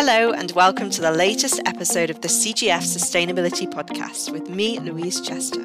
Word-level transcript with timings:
Hello, 0.00 0.30
and 0.30 0.52
welcome 0.52 0.90
to 0.90 1.00
the 1.00 1.10
latest 1.10 1.60
episode 1.66 2.08
of 2.08 2.20
the 2.20 2.28
CGF 2.28 2.84
Sustainability 2.84 3.68
Podcast 3.68 4.30
with 4.30 4.48
me, 4.48 4.78
Louise 4.78 5.20
Chester. 5.20 5.62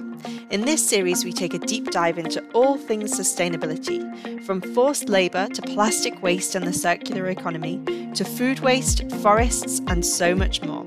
In 0.49 0.61
this 0.61 0.83
series, 0.83 1.23
we 1.23 1.31
take 1.31 1.53
a 1.53 1.59
deep 1.59 1.91
dive 1.91 2.17
into 2.17 2.43
all 2.53 2.75
things 2.75 3.13
sustainability, 3.13 4.43
from 4.43 4.59
forced 4.73 5.07
labour 5.07 5.47
to 5.49 5.61
plastic 5.61 6.23
waste 6.23 6.55
and 6.55 6.65
the 6.65 6.73
circular 6.73 7.27
economy, 7.27 7.79
to 8.15 8.25
food 8.25 8.61
waste, 8.61 9.07
forests, 9.21 9.81
and 9.85 10.03
so 10.03 10.33
much 10.33 10.63
more. 10.63 10.82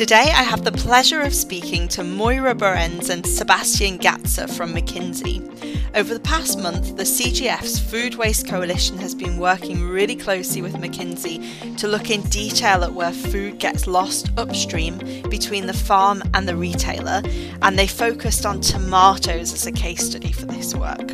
Today, 0.00 0.32
I 0.34 0.44
have 0.44 0.64
the 0.64 0.72
pleasure 0.72 1.20
of 1.20 1.34
speaking 1.34 1.86
to 1.88 2.02
Moira 2.02 2.54
Borenz 2.54 3.10
and 3.10 3.26
Sebastian 3.26 3.98
Gatzer 3.98 4.48
from 4.48 4.72
McKinsey. 4.72 5.46
Over 5.94 6.14
the 6.14 6.20
past 6.20 6.58
month, 6.58 6.96
the 6.96 7.02
CGF's 7.02 7.78
Food 7.78 8.14
Waste 8.14 8.48
Coalition 8.48 8.96
has 8.96 9.14
been 9.14 9.36
working 9.36 9.86
really 9.86 10.16
closely 10.16 10.62
with 10.62 10.76
McKinsey 10.76 11.76
to 11.76 11.86
look 11.86 12.08
in 12.08 12.22
detail 12.30 12.82
at 12.82 12.94
where 12.94 13.12
food 13.12 13.58
gets 13.58 13.86
lost 13.86 14.30
upstream 14.38 14.96
between 15.28 15.66
the 15.66 15.74
farm 15.74 16.22
and 16.32 16.48
the 16.48 16.56
retailer, 16.56 17.20
and 17.60 17.78
they 17.78 17.86
focused 17.86 18.46
on 18.46 18.62
tomatoes 18.62 19.52
as 19.52 19.66
a 19.66 19.72
case 19.72 20.06
study 20.06 20.32
for 20.32 20.46
this 20.46 20.74
work. 20.74 21.12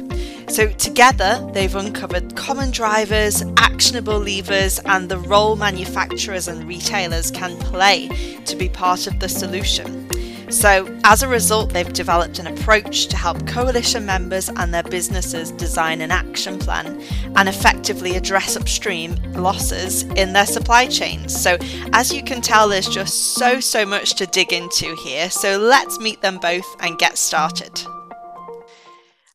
So, 0.49 0.69
together, 0.69 1.45
they've 1.53 1.75
uncovered 1.75 2.37
common 2.37 2.71
drivers, 2.71 3.43
actionable 3.57 4.21
levers, 4.21 4.79
and 4.85 5.09
the 5.09 5.19
role 5.19 5.57
manufacturers 5.57 6.47
and 6.47 6.69
retailers 6.69 7.33
can 7.33 7.57
play 7.59 8.09
to 8.45 8.55
be 8.55 8.69
part 8.77 9.07
of 9.07 9.19
the 9.19 9.29
solution. 9.29 10.07
So, 10.51 10.87
as 11.03 11.25
a 11.25 11.29
result, 11.29 11.73
they've 11.73 11.93
developed 11.93 12.39
an 12.39 12.47
approach 12.47 13.09
to 13.09 13.17
help 13.17 13.45
coalition 13.49 14.07
members 14.07 14.49
and 14.49 14.73
their 14.73 14.85
businesses 14.85 15.51
design 15.51 16.01
an 16.01 16.13
action 16.13 16.57
plan 16.61 17.03
and 17.35 17.49
effectively 17.49 18.15
address 18.15 18.57
upstream 18.57 19.17
losses 19.33 20.05
in 20.15 20.33
their 20.33 20.47
supply 20.47 20.87
chains. 20.87 21.37
So, 21.37 21.57
as 21.93 22.13
you 22.13 22.23
can 22.23 22.41
tell, 22.41 22.69
there's 22.69 22.89
just 22.89 23.35
so, 23.35 23.59
so 23.59 23.85
much 23.85 24.15
to 24.15 24.27
dig 24.27 24.53
into 24.53 24.95
here. 24.97 25.31
So, 25.31 25.59
let's 25.59 25.99
meet 25.99 26.23
them 26.23 26.39
both 26.39 26.77
and 26.79 26.97
get 26.97 27.19
started. 27.19 27.83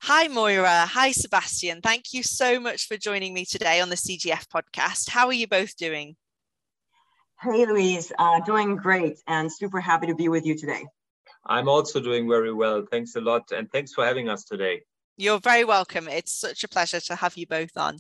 Hi, 0.04 0.30
Moira. 0.30 0.86
Hi, 0.86 1.12
Sebastian. 1.12 1.82
Thank 1.82 2.14
you 2.14 2.24
so 2.24 2.60
much 2.60 2.88
for 2.88 2.96
joining 2.96 3.34
me 3.34 3.44
today 3.44 3.82
on 3.82 3.90
the 3.90 3.98
CGF 3.98 4.48
podcast. 4.48 5.10
How 5.10 5.28
are 5.28 5.34
you 5.34 5.48
both 5.48 5.76
doing? 5.76 6.16
Hey, 7.42 7.66
Louise. 7.66 8.12
Uh, 8.20 8.40
doing 8.42 8.76
great 8.76 9.18
and 9.28 9.52
super 9.52 9.80
happy 9.80 10.06
to 10.06 10.14
be 10.14 10.30
with 10.30 10.46
you 10.46 10.56
today. 10.56 10.86
I'm 11.44 11.68
also 11.68 12.00
doing 12.00 12.30
very 12.30 12.54
well. 12.54 12.86
Thanks 12.90 13.16
a 13.16 13.22
lot. 13.22 13.52
And 13.52 13.72
thanks 13.72 13.94
for 13.94 14.06
having 14.06 14.30
us 14.30 14.44
today. 14.44 14.82
You're 15.18 15.40
very 15.40 15.66
welcome. 15.66 16.08
It's 16.08 16.32
such 16.32 16.64
a 16.64 16.68
pleasure 16.68 17.00
to 17.00 17.16
have 17.16 17.38
you 17.38 17.48
both 17.48 17.76
on. 17.76 17.98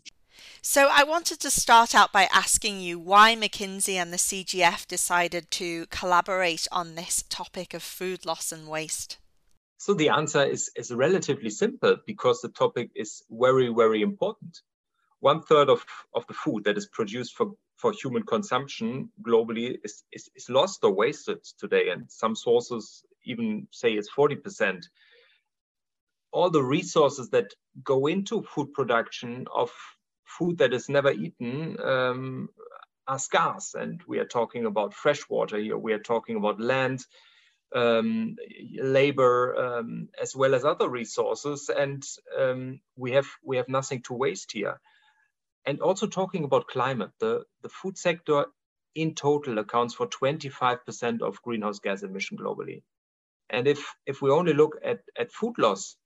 So, 0.61 0.89
I 0.91 1.03
wanted 1.03 1.39
to 1.39 1.49
start 1.49 1.95
out 1.95 2.11
by 2.13 2.29
asking 2.31 2.81
you 2.81 2.99
why 2.99 3.35
McKinsey 3.35 3.95
and 3.95 4.13
the 4.13 4.17
CGF 4.17 4.87
decided 4.87 5.49
to 5.51 5.87
collaborate 5.87 6.67
on 6.71 6.93
this 6.93 7.23
topic 7.27 7.73
of 7.73 7.81
food 7.81 8.27
loss 8.27 8.51
and 8.51 8.67
waste. 8.67 9.17
So 9.77 9.95
the 9.95 10.09
answer 10.09 10.43
is, 10.43 10.69
is 10.75 10.91
relatively 10.91 11.49
simple 11.49 11.97
because 12.05 12.41
the 12.41 12.49
topic 12.49 12.91
is 12.95 13.23
very, 13.31 13.73
very 13.75 14.03
important. 14.03 14.61
One 15.19 15.41
third 15.41 15.69
of, 15.69 15.83
of 16.13 16.27
the 16.27 16.35
food 16.35 16.63
that 16.65 16.77
is 16.77 16.87
produced 16.87 17.35
for, 17.35 17.53
for 17.81 17.91
human 17.91 18.23
consumption 18.23 19.09
globally 19.23 19.77
is, 19.83 20.03
is, 20.11 20.29
is 20.35 20.49
lost 20.49 20.83
or 20.83 20.93
wasted 20.93 21.43
today. 21.57 21.89
And 21.89 22.05
some 22.09 22.35
sources 22.35 23.03
even 23.25 23.67
say 23.71 23.93
it's 23.93 24.09
40%. 24.15 24.83
All 26.31 26.49
the 26.49 26.63
resources 26.63 27.29
that 27.31 27.53
go 27.83 28.07
into 28.07 28.43
food 28.43 28.73
production 28.73 29.47
of 29.53 29.71
food 30.25 30.59
that 30.59 30.73
is 30.73 30.87
never 30.89 31.11
eaten 31.11 31.77
um, 31.83 32.49
are 33.07 33.19
scarce. 33.19 33.73
And 33.73 34.01
we 34.07 34.19
are 34.19 34.25
talking 34.25 34.65
about 34.65 34.93
fresh 34.93 35.27
water 35.29 35.57
here, 35.57 35.77
we 35.77 35.93
are 35.93 35.99
talking 35.99 36.37
about 36.37 36.61
land, 36.61 37.03
um, 37.75 38.35
labor 38.75 39.55
um, 39.55 40.09
as 40.21 40.35
well 40.35 40.53
as 40.53 40.65
other 40.65 40.89
resources, 40.89 41.69
and 41.69 42.03
um, 42.37 42.81
we 42.97 43.13
have 43.13 43.27
we 43.43 43.57
have 43.57 43.69
nothing 43.69 44.01
to 44.03 44.13
waste 44.13 44.51
here. 44.51 44.79
And 45.65 45.81
also 45.81 46.07
talking 46.07 46.43
about 46.43 46.67
climate, 46.67 47.11
the 47.19 47.45
the 47.61 47.69
food 47.69 47.97
sector 47.97 48.47
in 48.95 49.15
total 49.15 49.59
accounts 49.59 49.93
for 49.93 50.07
25% 50.07 51.21
of 51.21 51.41
greenhouse 51.41 51.79
gas 51.79 52.03
emission 52.03 52.37
globally. 52.37 52.83
And 53.49 53.67
if 53.67 53.95
if 54.05 54.21
we 54.21 54.31
only 54.31 54.53
look 54.53 54.77
at 54.83 55.01
at 55.17 55.31
food 55.31 55.57
loss, 55.57 55.97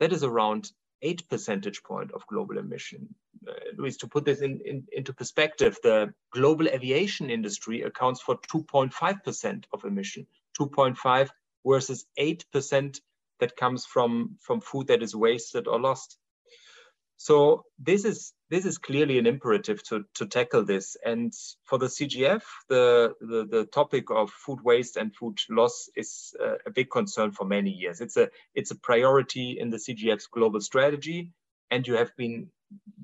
that 0.00 0.12
is 0.12 0.24
around 0.24 0.70
eight 1.02 1.28
percentage 1.28 1.82
point 1.82 2.12
of 2.12 2.26
global 2.26 2.58
emission. 2.58 3.14
Uh, 3.46 3.52
Louise, 3.76 3.98
to 3.98 4.08
put 4.08 4.24
this 4.24 4.40
in, 4.40 4.60
in, 4.64 4.86
into 4.92 5.12
perspective, 5.12 5.78
the 5.82 6.14
global 6.32 6.68
aviation 6.68 7.30
industry 7.30 7.82
accounts 7.82 8.20
for 8.22 8.36
2.5% 8.36 9.64
of 9.72 9.84
emission. 9.84 10.26
2.5 10.60 11.28
versus 11.66 12.06
8% 12.18 13.00
that 13.40 13.56
comes 13.56 13.84
from, 13.84 14.36
from 14.40 14.60
food 14.60 14.88
that 14.88 15.02
is 15.02 15.14
wasted 15.14 15.66
or 15.66 15.80
lost. 15.80 16.18
So 17.16 17.64
this 17.78 18.04
is 18.04 18.32
this 18.50 18.66
is 18.66 18.76
clearly 18.76 19.18
an 19.18 19.26
imperative 19.26 19.82
to, 19.84 20.04
to 20.16 20.26
tackle 20.26 20.64
this. 20.64 20.94
And 21.02 21.32
for 21.64 21.78
the 21.78 21.86
CGF, 21.86 22.42
the, 22.68 23.14
the, 23.22 23.46
the 23.50 23.64
topic 23.64 24.10
of 24.10 24.30
food 24.30 24.58
waste 24.62 24.98
and 24.98 25.16
food 25.16 25.38
loss 25.48 25.88
is 25.96 26.34
a, 26.38 26.56
a 26.66 26.70
big 26.70 26.90
concern 26.90 27.32
for 27.32 27.46
many 27.46 27.70
years. 27.70 28.02
It's 28.02 28.18
a 28.18 28.28
it's 28.54 28.70
a 28.70 28.76
priority 28.76 29.56
in 29.58 29.70
the 29.70 29.78
CGF's 29.78 30.26
global 30.26 30.60
strategy. 30.60 31.32
And 31.70 31.86
you 31.86 31.94
have 31.94 32.14
been 32.16 32.50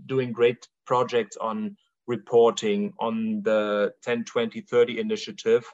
doing 0.05 0.33
great 0.33 0.69
projects 0.85 1.39
on 1.39 1.77
reporting 2.07 2.93
on 2.99 3.43
the 3.43 3.93
10, 4.03 4.25
20, 4.25 4.63
30 4.63 4.99
initiative 4.99 5.65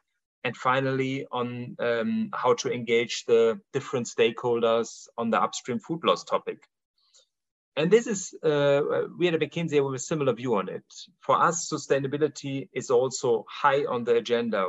and 0.45 0.57
finally 0.57 1.27
on 1.33 1.75
um, 1.79 2.31
how 2.35 2.55
to 2.55 2.71
engage 2.71 3.25
the 3.27 3.59
different 3.73 4.07
stakeholders 4.07 5.09
on 5.17 5.31
the 5.31 5.41
upstream 5.41 5.81
food 5.81 6.01
loss 6.05 6.23
topic. 6.23 6.59
And 7.77 7.91
this 7.91 8.07
is, 8.07 8.35
uh, 8.43 8.83
we 9.19 9.29
at 9.29 9.35
McKinsey 9.35 9.75
have 9.75 9.93
a 9.93 9.99
similar 9.99 10.33
view 10.33 10.57
on 10.57 10.69
it. 10.69 10.85
For 11.21 11.41
us, 11.41 11.69
sustainability 11.73 12.69
is 12.73 12.91
also 12.91 13.45
high 13.51 13.85
on 13.85 14.05
the 14.05 14.17
agenda. 14.17 14.69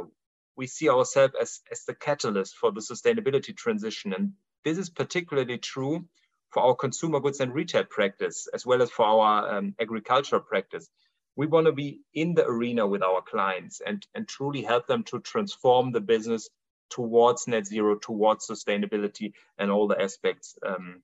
We 0.56 0.68
see 0.68 0.90
ourselves 0.90 1.34
as, 1.40 1.62
as 1.72 1.84
the 1.86 1.94
catalyst 1.94 2.56
for 2.56 2.72
the 2.72 2.82
sustainability 2.82 3.56
transition. 3.56 4.14
And 4.14 4.34
this 4.64 4.78
is 4.78 4.90
particularly 4.90 5.60
true 5.60 6.06
for 6.50 6.64
our 6.64 6.76
consumer 6.76 7.20
goods 7.20 7.42
and 7.42 7.54
retail 7.54 7.84
practice, 7.84 8.48
as 8.54 8.66
well 8.66 8.82
as 8.82 8.90
for 8.90 9.06
our 9.06 9.58
um, 9.58 9.76
agricultural 9.80 10.42
practice 10.42 10.90
we 11.36 11.48
want 11.48 11.68
to 11.68 11.74
be 11.74 12.02
in 12.14 12.34
the 12.34 12.46
arena 12.46 12.88
with 12.88 13.04
our 13.04 13.22
clients 13.22 13.82
and, 13.86 14.06
and 14.16 14.28
truly 14.28 14.62
help 14.62 14.88
them 14.88 15.04
to 15.04 15.20
transform 15.20 15.92
the 15.92 16.02
business 16.02 16.50
towards 16.90 17.48
net 17.48 17.66
zero, 17.66 17.96
towards 17.96 18.48
sustainability 18.48 19.34
and 19.58 19.72
all 19.72 19.88
the 19.88 20.02
aspects 20.02 20.56
um, 20.66 21.02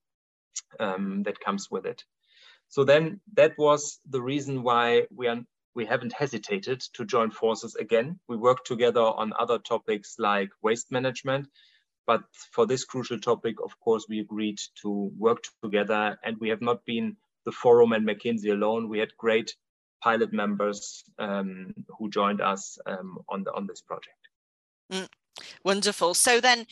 um, 0.79 1.23
that 1.23 1.39
comes 1.39 1.69
with 1.69 1.85
it. 1.85 2.03
So 2.69 2.83
then 2.83 3.19
that 3.33 3.57
was 3.57 3.99
the 4.09 4.21
reason 4.21 4.63
why 4.63 5.07
we 5.13 5.27
are 5.27 5.41
we 5.73 5.85
haven't 5.85 6.13
hesitated 6.13 6.81
to 6.93 7.05
join 7.05 7.31
forces 7.31 7.75
again. 7.75 8.19
We 8.27 8.35
work 8.35 8.65
together 8.65 9.01
on 9.01 9.33
other 9.39 9.57
topics 9.57 10.15
like 10.19 10.49
waste 10.61 10.91
management, 10.91 11.47
but 12.05 12.23
for 12.51 12.65
this 12.65 12.83
crucial 12.83 13.19
topic, 13.19 13.55
of 13.63 13.79
course, 13.79 14.05
we 14.09 14.19
agreed 14.19 14.59
to 14.81 15.11
work 15.17 15.43
together 15.63 16.17
and 16.23 16.37
we 16.39 16.49
have 16.49 16.61
not 16.61 16.83
been 16.85 17.15
the 17.45 17.51
forum 17.51 17.93
and 17.93 18.05
McKinsey 18.05 18.51
alone. 18.51 18.89
We 18.89 18.99
had 18.99 19.15
great 19.17 19.55
pilot 20.03 20.33
members 20.33 21.03
um, 21.19 21.73
who 21.97 22.09
joined 22.09 22.41
us 22.41 22.77
um, 22.85 23.19
on 23.29 23.43
the 23.43 23.53
on 23.53 23.67
this 23.67 23.81
project. 23.81 24.17
Mm, 24.91 25.07
wonderful. 25.63 26.13
So 26.13 26.41
then, 26.41 26.65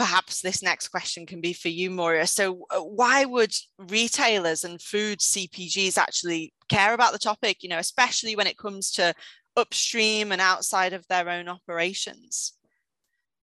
perhaps 0.00 0.40
this 0.40 0.62
next 0.62 0.88
question 0.88 1.26
can 1.26 1.40
be 1.40 1.52
for 1.52 1.68
you, 1.68 1.90
Moira. 1.90 2.26
So, 2.26 2.66
uh, 2.70 2.80
why 2.80 3.24
would 3.24 3.52
retailers 3.78 4.64
and 4.64 4.80
food 4.80 5.20
CPGs 5.20 5.98
actually 5.98 6.52
care 6.68 6.94
about 6.94 7.12
the 7.12 7.18
topic? 7.18 7.62
You 7.62 7.68
know, 7.68 7.78
especially 7.78 8.34
when 8.34 8.46
it 8.46 8.58
comes 8.58 8.90
to 8.92 9.14
upstream 9.56 10.32
and 10.32 10.40
outside 10.40 10.92
of 10.92 11.06
their 11.08 11.28
own 11.28 11.48
operations. 11.48 12.54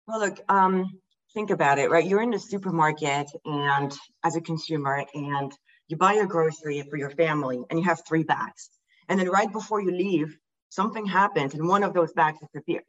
Well, 0.08 0.20
look. 0.20 0.40
Um, 0.48 1.00
think 1.34 1.50
about 1.50 1.80
it, 1.80 1.90
right? 1.90 2.06
You're 2.06 2.22
in 2.22 2.32
the 2.32 2.40
supermarket, 2.40 3.28
and 3.46 3.92
as 4.24 4.36
a 4.36 4.42
consumer, 4.42 5.04
and 5.14 5.52
you 5.88 5.98
buy 5.98 6.14
a 6.14 6.28
grocery 6.28 6.82
for 6.90 6.98
your 6.98 7.10
family, 7.10 7.60
and 7.70 7.80
you 7.80 7.86
have 7.86 8.02
three 8.08 8.24
bags 8.24 8.70
and 9.10 9.20
then 9.20 9.30
right 9.30 9.52
before 9.52 9.82
you 9.82 9.92
leave, 9.92 10.38
something 10.70 11.06
happens 11.06 11.54
and 11.54 11.68
one 11.68 11.84
of 11.84 11.94
those 11.94 12.14
bags 12.14 12.40
disappears. 12.40 12.86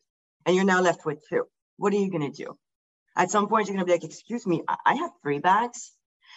And 0.47 0.55
you're 0.55 0.65
now 0.65 0.81
left 0.81 1.05
with 1.05 1.23
two. 1.29 1.45
What 1.77 1.93
are 1.93 1.97
you 1.97 2.11
going 2.11 2.31
to 2.31 2.45
do? 2.45 2.57
At 3.17 3.31
some 3.31 3.49
point, 3.49 3.69
you're 3.69 3.79
to 3.79 3.85
be 3.85 3.93
like, 3.93 4.05
excuse 4.05 4.47
me, 4.47 4.63
I 4.87 4.95
have 4.97 5.11
three 5.23 5.39
bags. 5.39 5.93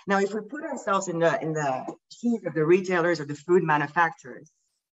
Now, 0.07 0.19
if 0.19 0.33
we 0.33 0.41
put 0.41 0.63
ourselves 0.63 1.07
in 1.07 1.19
the 1.19 1.41
in 1.41 1.53
the 1.53 1.85
shoes 2.21 2.41
of 2.45 2.53
the 2.53 2.65
retailers 2.65 3.19
or 3.19 3.25
the 3.25 3.35
food 3.35 3.63
manufacturers, 3.63 4.49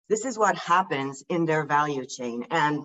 this 0.10 0.26
is 0.26 0.38
what 0.38 0.58
happens 0.58 1.24
in 1.30 1.46
their 1.46 1.66
value 1.66 2.06
chain. 2.06 2.46
And 2.52 2.84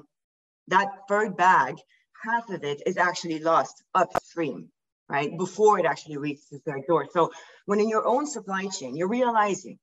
that 0.68 0.88
third 1.08 1.36
bag, 1.36 1.76
half 2.24 2.48
of 2.50 2.64
it 2.64 2.82
is 2.86 2.96
actually 2.96 3.40
lost 3.40 3.82
upstream, 3.94 4.70
right? 5.08 5.36
Before 5.36 5.78
it 5.78 5.86
actually 5.86 6.18
reaches 6.18 6.60
their 6.64 6.80
door. 6.88 7.06
So 7.12 7.30
when 7.66 7.80
in 7.80 7.88
your 7.88 8.06
own 8.06 8.26
supply 8.26 8.66
chain, 8.68 8.96
you're 8.96 9.08
realizing 9.08 9.78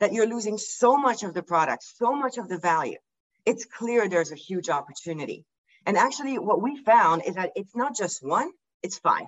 that 0.00 0.12
you're 0.12 0.26
losing 0.26 0.58
so 0.58 0.96
much 0.96 1.22
of 1.22 1.34
the 1.34 1.42
product, 1.42 1.84
so 1.84 2.14
much 2.14 2.38
of 2.38 2.48
the 2.48 2.58
value. 2.58 2.98
it's 3.46 3.66
clear 3.66 4.08
there's 4.08 4.32
a 4.32 4.36
huge 4.36 4.68
opportunity. 4.68 5.44
And 5.86 5.96
actually, 5.96 6.38
what 6.38 6.62
we 6.62 6.82
found 6.82 7.22
is 7.26 7.34
that 7.34 7.52
it's 7.56 7.76
not 7.76 7.94
just 7.94 8.22
one, 8.22 8.50
it's 8.82 8.98
five. 8.98 9.26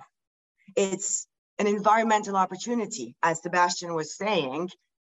It's 0.75 1.27
an 1.59 1.67
environmental 1.67 2.35
opportunity, 2.35 3.15
as 3.21 3.41
Sebastian 3.41 3.93
was 3.93 4.15
saying, 4.15 4.69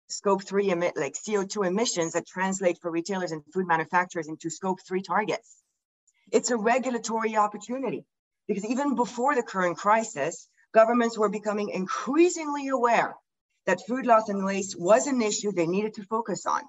scope 0.08 0.42
three 0.44 0.70
emit 0.70 0.96
like 0.96 1.14
CO2 1.14 1.66
emissions 1.66 2.12
that 2.12 2.26
translate 2.26 2.78
for 2.80 2.90
retailers 2.90 3.32
and 3.32 3.42
food 3.52 3.66
manufacturers 3.66 4.28
into 4.28 4.50
scope 4.50 4.78
three 4.86 5.02
targets. 5.02 5.56
It's 6.32 6.50
a 6.50 6.56
regulatory 6.56 7.36
opportunity 7.36 8.04
because 8.46 8.64
even 8.64 8.94
before 8.94 9.34
the 9.34 9.42
current 9.42 9.76
crisis, 9.76 10.48
governments 10.72 11.18
were 11.18 11.28
becoming 11.28 11.70
increasingly 11.70 12.68
aware 12.68 13.14
that 13.66 13.86
food 13.86 14.06
loss 14.06 14.28
and 14.28 14.44
waste 14.44 14.78
was 14.78 15.06
an 15.06 15.22
issue 15.22 15.52
they 15.52 15.66
needed 15.66 15.94
to 15.94 16.04
focus 16.04 16.44
on, 16.46 16.62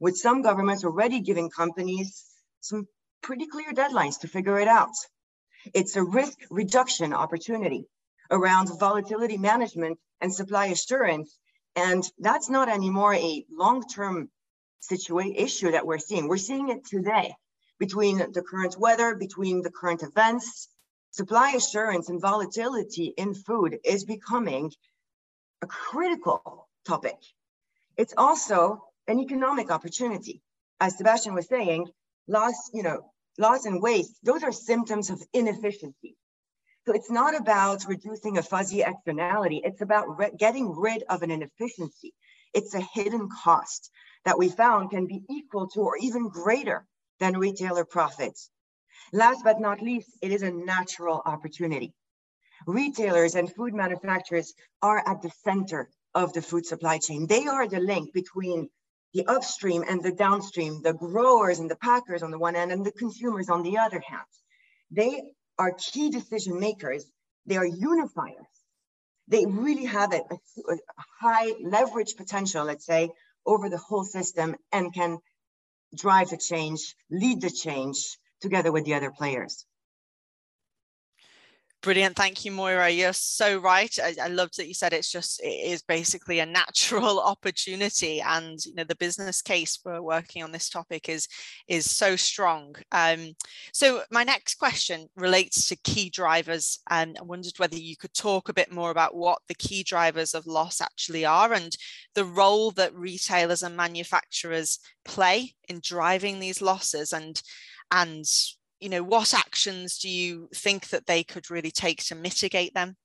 with 0.00 0.16
some 0.16 0.42
governments 0.42 0.84
already 0.84 1.20
giving 1.20 1.48
companies 1.48 2.24
some 2.60 2.86
pretty 3.24 3.46
clear 3.46 3.72
deadlines 3.72 4.20
to 4.20 4.28
figure 4.28 4.58
it 4.60 4.68
out. 4.68 4.94
It's 5.72 5.96
a 5.96 6.04
risk 6.04 6.36
reduction 6.50 7.14
opportunity 7.14 7.86
around 8.30 8.68
volatility 8.78 9.38
management 9.38 9.98
and 10.20 10.32
supply 10.32 10.66
assurance. 10.66 11.38
And 11.74 12.04
that's 12.18 12.50
not 12.50 12.68
anymore 12.68 13.14
a 13.14 13.44
long-term 13.50 14.28
issue 14.90 15.70
that 15.72 15.86
we're 15.86 15.98
seeing. 15.98 16.28
We're 16.28 16.36
seeing 16.36 16.68
it 16.68 16.84
today 16.84 17.34
between 17.78 18.18
the 18.18 18.42
current 18.42 18.78
weather, 18.78 19.14
between 19.14 19.62
the 19.62 19.70
current 19.70 20.02
events. 20.02 20.68
Supply 21.10 21.52
assurance 21.56 22.10
and 22.10 22.20
volatility 22.20 23.14
in 23.16 23.34
food 23.34 23.78
is 23.84 24.04
becoming 24.04 24.70
a 25.62 25.66
critical 25.66 26.68
topic. 26.84 27.16
It's 27.96 28.14
also 28.18 28.84
an 29.08 29.18
economic 29.18 29.70
opportunity. 29.70 30.42
As 30.78 30.98
Sebastian 30.98 31.34
was 31.34 31.48
saying, 31.48 31.88
loss, 32.28 32.70
you 32.74 32.82
know, 32.82 33.10
loss 33.38 33.64
and 33.66 33.82
waste, 33.82 34.18
those 34.22 34.42
are 34.42 34.52
symptoms 34.52 35.10
of 35.10 35.22
inefficiency. 35.32 36.16
So 36.86 36.92
it's 36.92 37.10
not 37.10 37.34
about 37.34 37.86
reducing 37.88 38.36
a 38.36 38.42
fuzzy 38.42 38.82
externality. 38.82 39.62
It's 39.64 39.80
about 39.80 40.18
re 40.18 40.30
getting 40.36 40.70
rid 40.76 41.02
of 41.08 41.22
an 41.22 41.30
inefficiency. 41.30 42.12
It's 42.52 42.74
a 42.74 42.80
hidden 42.80 43.28
cost 43.42 43.90
that 44.24 44.38
we 44.38 44.48
found 44.48 44.90
can 44.90 45.06
be 45.06 45.22
equal 45.30 45.68
to 45.68 45.80
or 45.80 45.96
even 45.98 46.28
greater 46.28 46.86
than 47.20 47.38
retailer 47.38 47.84
profits. 47.84 48.50
Last 49.12 49.42
but 49.44 49.60
not 49.60 49.80
least, 49.80 50.10
it 50.22 50.30
is 50.30 50.42
a 50.42 50.50
natural 50.50 51.22
opportunity. 51.24 51.94
Retailers 52.66 53.34
and 53.34 53.52
food 53.52 53.74
manufacturers 53.74 54.54
are 54.82 55.02
at 55.06 55.22
the 55.22 55.30
center 55.42 55.88
of 56.14 56.32
the 56.32 56.42
food 56.42 56.66
supply 56.66 56.98
chain. 56.98 57.26
They 57.26 57.46
are 57.46 57.66
the 57.66 57.80
link 57.80 58.12
between 58.12 58.68
the 59.14 59.26
upstream 59.26 59.84
and 59.88 60.02
the 60.02 60.12
downstream, 60.12 60.82
the 60.82 60.92
growers 60.92 61.60
and 61.60 61.70
the 61.70 61.76
packers 61.76 62.22
on 62.22 62.32
the 62.32 62.38
one 62.38 62.56
hand, 62.56 62.72
and 62.72 62.84
the 62.84 62.92
consumers 62.92 63.48
on 63.48 63.62
the 63.62 63.78
other 63.78 64.00
hand. 64.00 64.26
They 64.90 65.22
are 65.58 65.72
key 65.72 66.10
decision 66.10 66.58
makers. 66.58 67.06
They 67.46 67.56
are 67.56 67.66
unifiers. 67.66 68.46
They 69.28 69.46
really 69.46 69.84
have 69.86 70.12
a, 70.12 70.16
a, 70.18 70.76
high 71.20 71.54
leverage 71.62 72.16
potential, 72.16 72.64
let's 72.64 72.84
say, 72.84 73.10
over 73.46 73.70
the 73.70 73.78
whole 73.78 74.04
system 74.04 74.56
and 74.72 74.92
can 74.92 75.18
drive 75.96 76.30
the 76.30 76.36
change, 76.36 76.94
lead 77.10 77.40
the 77.40 77.50
change 77.50 78.18
together 78.40 78.72
with 78.72 78.84
the 78.84 78.94
other 78.94 79.10
players. 79.10 79.64
Brilliant. 81.84 82.16
Thank 82.16 82.46
you, 82.46 82.50
Moira. 82.50 82.88
You're 82.88 83.12
so 83.12 83.58
right. 83.58 83.94
I, 84.02 84.14
I 84.22 84.28
loved 84.28 84.56
that 84.56 84.68
you 84.68 84.72
said 84.72 84.94
it's 84.94 85.12
just, 85.12 85.38
it 85.44 85.70
is 85.70 85.82
basically 85.82 86.38
a 86.38 86.46
natural 86.46 87.20
opportunity. 87.22 88.22
And, 88.22 88.58
you 88.64 88.74
know, 88.74 88.84
the 88.84 88.96
business 88.96 89.42
case 89.42 89.76
for 89.76 90.00
working 90.00 90.42
on 90.42 90.50
this 90.50 90.70
topic 90.70 91.10
is, 91.10 91.28
is 91.68 91.94
so 91.94 92.16
strong. 92.16 92.74
Um, 92.90 93.34
so 93.74 94.00
my 94.10 94.24
next 94.24 94.54
question 94.54 95.08
relates 95.14 95.68
to 95.68 95.76
key 95.76 96.08
drivers. 96.08 96.78
And 96.88 97.18
I 97.20 97.22
wondered 97.22 97.58
whether 97.58 97.76
you 97.76 97.98
could 97.98 98.14
talk 98.14 98.48
a 98.48 98.54
bit 98.54 98.72
more 98.72 98.90
about 98.90 99.14
what 99.14 99.40
the 99.48 99.54
key 99.54 99.82
drivers 99.82 100.32
of 100.32 100.46
loss 100.46 100.80
actually 100.80 101.26
are 101.26 101.52
and 101.52 101.76
the 102.14 102.24
role 102.24 102.70
that 102.70 102.94
retailers 102.94 103.62
and 103.62 103.76
manufacturers 103.76 104.78
play 105.04 105.52
in 105.68 105.80
driving 105.82 106.40
these 106.40 106.62
losses 106.62 107.12
and, 107.12 107.42
and 107.90 108.24
you 108.84 108.90
know, 108.90 109.02
what 109.02 109.32
actions 109.32 109.96
do 109.96 110.10
you 110.10 110.46
think 110.54 110.90
that 110.90 111.06
they 111.06 111.24
could 111.24 111.50
really 111.50 111.70
take 111.70 112.04
to 112.04 112.14
mitigate 112.14 112.74
them? 112.74 112.98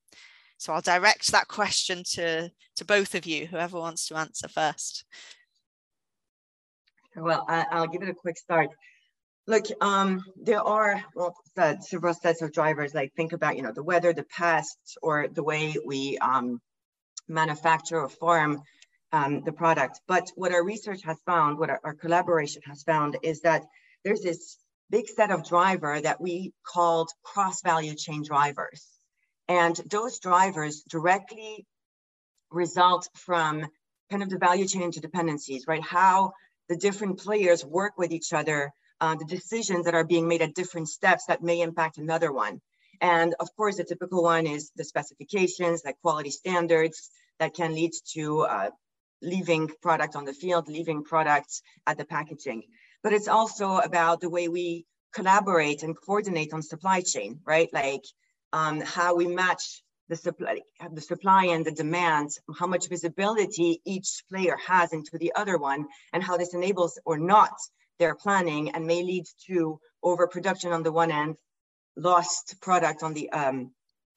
So 0.57 0.73
I'll 0.73 0.81
direct 0.81 1.31
that 1.31 1.47
question 1.47 2.03
to, 2.15 2.51
to 2.75 2.85
both 2.85 3.15
of 3.15 3.25
you, 3.25 3.47
whoever 3.47 3.79
wants 3.79 4.05
to 4.09 4.17
answer 4.17 4.49
first. 4.49 5.05
Well, 7.15 7.45
I, 7.47 7.79
will 7.79 7.87
give 7.87 8.01
it 8.01 8.09
a 8.09 8.13
quick 8.13 8.37
start. 8.37 8.71
Look, 9.47 9.67
um, 9.79 10.21
there 10.35 10.61
are 10.61 11.01
well, 11.15 11.33
several 11.79 12.13
sets 12.13 12.41
of 12.41 12.51
drivers. 12.51 12.93
Like 12.93 13.13
think 13.15 13.31
about, 13.31 13.55
you 13.55 13.63
know, 13.63 13.71
the 13.71 13.81
weather, 13.81 14.11
the 14.11 14.25
pests, 14.25 14.97
or 15.01 15.29
the 15.29 15.43
way 15.43 15.75
we 15.85 16.17
um, 16.17 16.59
manufacture 17.29 18.01
or 18.01 18.09
farm 18.09 18.61
um, 19.13 19.43
the 19.45 19.53
product. 19.53 20.01
But 20.09 20.29
what 20.35 20.51
our 20.51 20.65
research 20.65 21.03
has 21.05 21.17
found, 21.25 21.57
what 21.57 21.69
our, 21.69 21.79
our 21.85 21.93
collaboration 21.93 22.63
has 22.65 22.83
found, 22.83 23.15
is 23.23 23.39
that 23.41 23.63
there's 24.03 24.19
this 24.19 24.57
big 24.89 25.07
set 25.07 25.31
of 25.31 25.47
driver 25.47 25.99
that 26.01 26.19
we 26.19 26.53
called 26.65 27.09
cross 27.23 27.61
value 27.61 27.95
chain 27.95 28.23
drivers. 28.23 28.85
And 29.47 29.75
those 29.89 30.19
drivers 30.19 30.83
directly 30.83 31.65
result 32.51 33.09
from 33.15 33.67
kind 34.09 34.23
of 34.23 34.29
the 34.29 34.37
value 34.37 34.67
chain 34.67 34.91
interdependencies, 34.91 35.67
right? 35.67 35.83
How 35.83 36.33
the 36.67 36.75
different 36.75 37.19
players 37.19 37.65
work 37.65 37.93
with 37.97 38.11
each 38.11 38.33
other, 38.33 38.71
uh, 39.01 39.15
the 39.15 39.25
decisions 39.25 39.85
that 39.85 39.95
are 39.95 40.03
being 40.03 40.27
made 40.27 40.41
at 40.41 40.55
different 40.55 40.89
steps 40.89 41.25
that 41.27 41.43
may 41.43 41.61
impact 41.61 41.97
another 41.97 42.31
one. 42.31 42.61
And 43.01 43.33
of 43.39 43.55
course, 43.55 43.77
the 43.77 43.83
typical 43.83 44.23
one 44.23 44.45
is 44.45 44.71
the 44.75 44.83
specifications, 44.83 45.83
like 45.85 46.01
quality 46.01 46.31
standards 46.31 47.09
that 47.39 47.53
can 47.53 47.73
lead 47.73 47.91
to 48.13 48.41
uh, 48.41 48.69
leaving 49.21 49.69
product 49.81 50.15
on 50.15 50.25
the 50.25 50.33
field, 50.33 50.67
leaving 50.67 51.03
products 51.03 51.61
at 51.87 51.97
the 51.97 52.05
packaging 52.05 52.63
but 53.03 53.13
it's 53.13 53.27
also 53.27 53.77
about 53.77 54.21
the 54.21 54.29
way 54.29 54.47
we 54.47 54.85
collaborate 55.13 55.83
and 55.83 55.95
coordinate 55.95 56.53
on 56.53 56.61
supply 56.61 57.01
chain, 57.01 57.39
right? 57.45 57.69
Like 57.73 58.03
um, 58.53 58.81
how 58.81 59.15
we 59.15 59.27
match 59.27 59.83
the 60.07 60.15
supply, 60.15 60.59
the 60.91 61.01
supply 61.01 61.45
and 61.45 61.65
the 61.65 61.71
demand, 61.71 62.31
how 62.57 62.67
much 62.67 62.89
visibility 62.89 63.81
each 63.85 64.23
player 64.29 64.57
has 64.65 64.91
into 64.91 65.17
the 65.17 65.31
other 65.35 65.57
one, 65.57 65.87
and 66.13 66.23
how 66.23 66.37
this 66.37 66.53
enables 66.53 66.99
or 67.05 67.17
not 67.17 67.53
their 67.99 68.15
planning 68.15 68.71
and 68.71 68.87
may 68.87 69.03
lead 69.03 69.25
to 69.47 69.79
overproduction 70.03 70.71
on 70.71 70.83
the 70.83 70.91
one 70.91 71.11
end, 71.11 71.35
lost 71.95 72.55
product 72.61 73.03
on 73.03 73.13
the 73.13 73.29
um, 73.31 73.71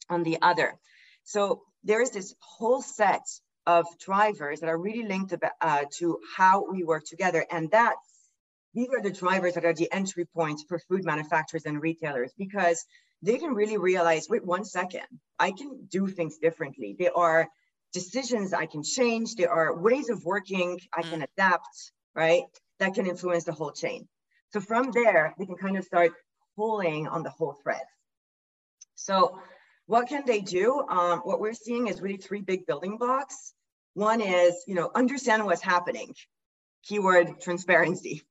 on 0.09 0.23
the 0.23 0.39
other. 0.41 0.79
So 1.25 1.63
there 1.85 2.01
is 2.01 2.11
this 2.11 2.35
whole 2.39 2.83
set 2.83 3.27
of 3.67 3.87
drivers 3.99 4.61
that 4.61 4.69
are 4.69 4.79
really 4.79 5.07
linked 5.07 5.33
about, 5.33 5.53
uh, 5.61 5.85
to 5.99 6.19
how 6.37 6.65
we 6.71 6.85
work 6.85 7.05
together, 7.05 7.45
and 7.51 7.71
that's 7.71 8.12
these 8.75 8.89
are 8.89 9.03
the 9.03 9.11
drivers 9.11 9.55
that 9.55 9.65
are 9.65 9.75
the 9.75 9.93
entry 9.93 10.25
points 10.25 10.65
for 10.67 10.79
food 10.79 11.05
manufacturers 11.05 11.67
and 11.67 11.83
retailers 11.83 12.33
because 12.39 12.85
they 13.21 13.39
can 13.39 13.55
really 13.55 13.77
realize 13.77 14.29
wait 14.29 14.45
one 14.45 14.65
second 14.65 15.07
i 15.39 15.51
can 15.51 15.87
do 15.89 16.07
things 16.09 16.39
differently. 16.39 16.97
There 16.99 17.17
are 17.17 17.49
decisions 17.93 18.53
i 18.53 18.67
can 18.67 18.83
change. 18.83 19.35
There 19.35 19.51
are 19.51 19.79
ways 19.79 20.09
of 20.09 20.25
working 20.25 20.81
i 20.97 21.03
can 21.03 21.21
mm. 21.21 21.29
adapt 21.35 21.93
right 22.15 22.45
that 22.79 22.95
can 22.95 23.07
influence 23.07 23.45
the 23.45 23.53
whole 23.53 23.73
chain. 23.73 24.09
So 24.53 24.61
from 24.61 24.91
there 24.93 25.35
they 25.39 25.47
can 25.47 25.57
kind 25.57 25.77
of 25.77 25.85
start 25.85 26.13
pulling 26.57 27.07
on 27.09 27.23
the 27.23 27.31
whole 27.31 27.57
thread. 27.63 27.87
So 28.95 29.39
what 29.87 30.09
can 30.09 30.25
they 30.27 30.41
do? 30.41 30.85
Um, 30.89 31.21
what 31.21 31.41
we're 31.41 31.55
seeing 31.55 31.89
is 31.89 32.01
really 32.01 32.17
three 32.17 32.41
big 32.41 32.67
building 32.67 32.97
blocks. 32.97 33.53
One 33.95 34.21
is 34.23 34.55
you 34.67 34.75
know 34.75 34.91
understand 34.95 35.45
what's 35.45 35.63
happening. 35.63 36.15
Keyword 36.85 37.41
transparency 37.41 38.23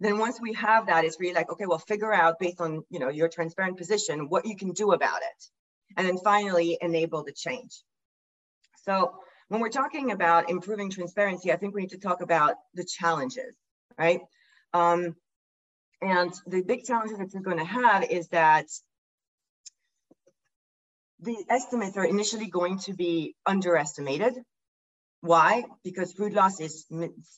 then 0.00 0.18
once 0.18 0.40
we 0.40 0.52
have 0.54 0.86
that, 0.86 1.04
it's 1.04 1.18
really 1.18 1.34
like, 1.34 1.50
okay, 1.50 1.66
well, 1.66 1.78
figure 1.78 2.12
out 2.12 2.38
based 2.38 2.60
on 2.60 2.84
you 2.90 2.98
know 2.98 3.08
your 3.08 3.28
transparent 3.28 3.76
position 3.76 4.28
what 4.28 4.46
you 4.46 4.56
can 4.56 4.72
do 4.72 4.92
about 4.92 5.18
it. 5.18 5.44
And 5.96 6.06
then 6.06 6.18
finally 6.18 6.78
enable 6.80 7.24
the 7.24 7.32
change. 7.32 7.82
So 8.84 9.14
when 9.48 9.60
we're 9.60 9.70
talking 9.70 10.12
about 10.12 10.50
improving 10.50 10.90
transparency, 10.90 11.50
I 11.50 11.56
think 11.56 11.74
we 11.74 11.80
need 11.82 11.90
to 11.90 11.98
talk 11.98 12.20
about 12.20 12.56
the 12.74 12.84
challenges, 12.84 13.56
right? 13.98 14.20
Um, 14.74 15.16
and 16.02 16.32
the 16.46 16.62
big 16.62 16.84
challenges 16.84 17.18
that 17.18 17.32
you're 17.32 17.42
going 17.42 17.58
to 17.58 17.64
have 17.64 18.04
is 18.04 18.28
that 18.28 18.66
the 21.20 21.36
estimates 21.48 21.96
are 21.96 22.04
initially 22.04 22.46
going 22.46 22.78
to 22.80 22.92
be 22.92 23.34
underestimated 23.46 24.34
why? 25.20 25.64
Because 25.82 26.12
food 26.12 26.32
loss 26.32 26.60
is 26.60 26.86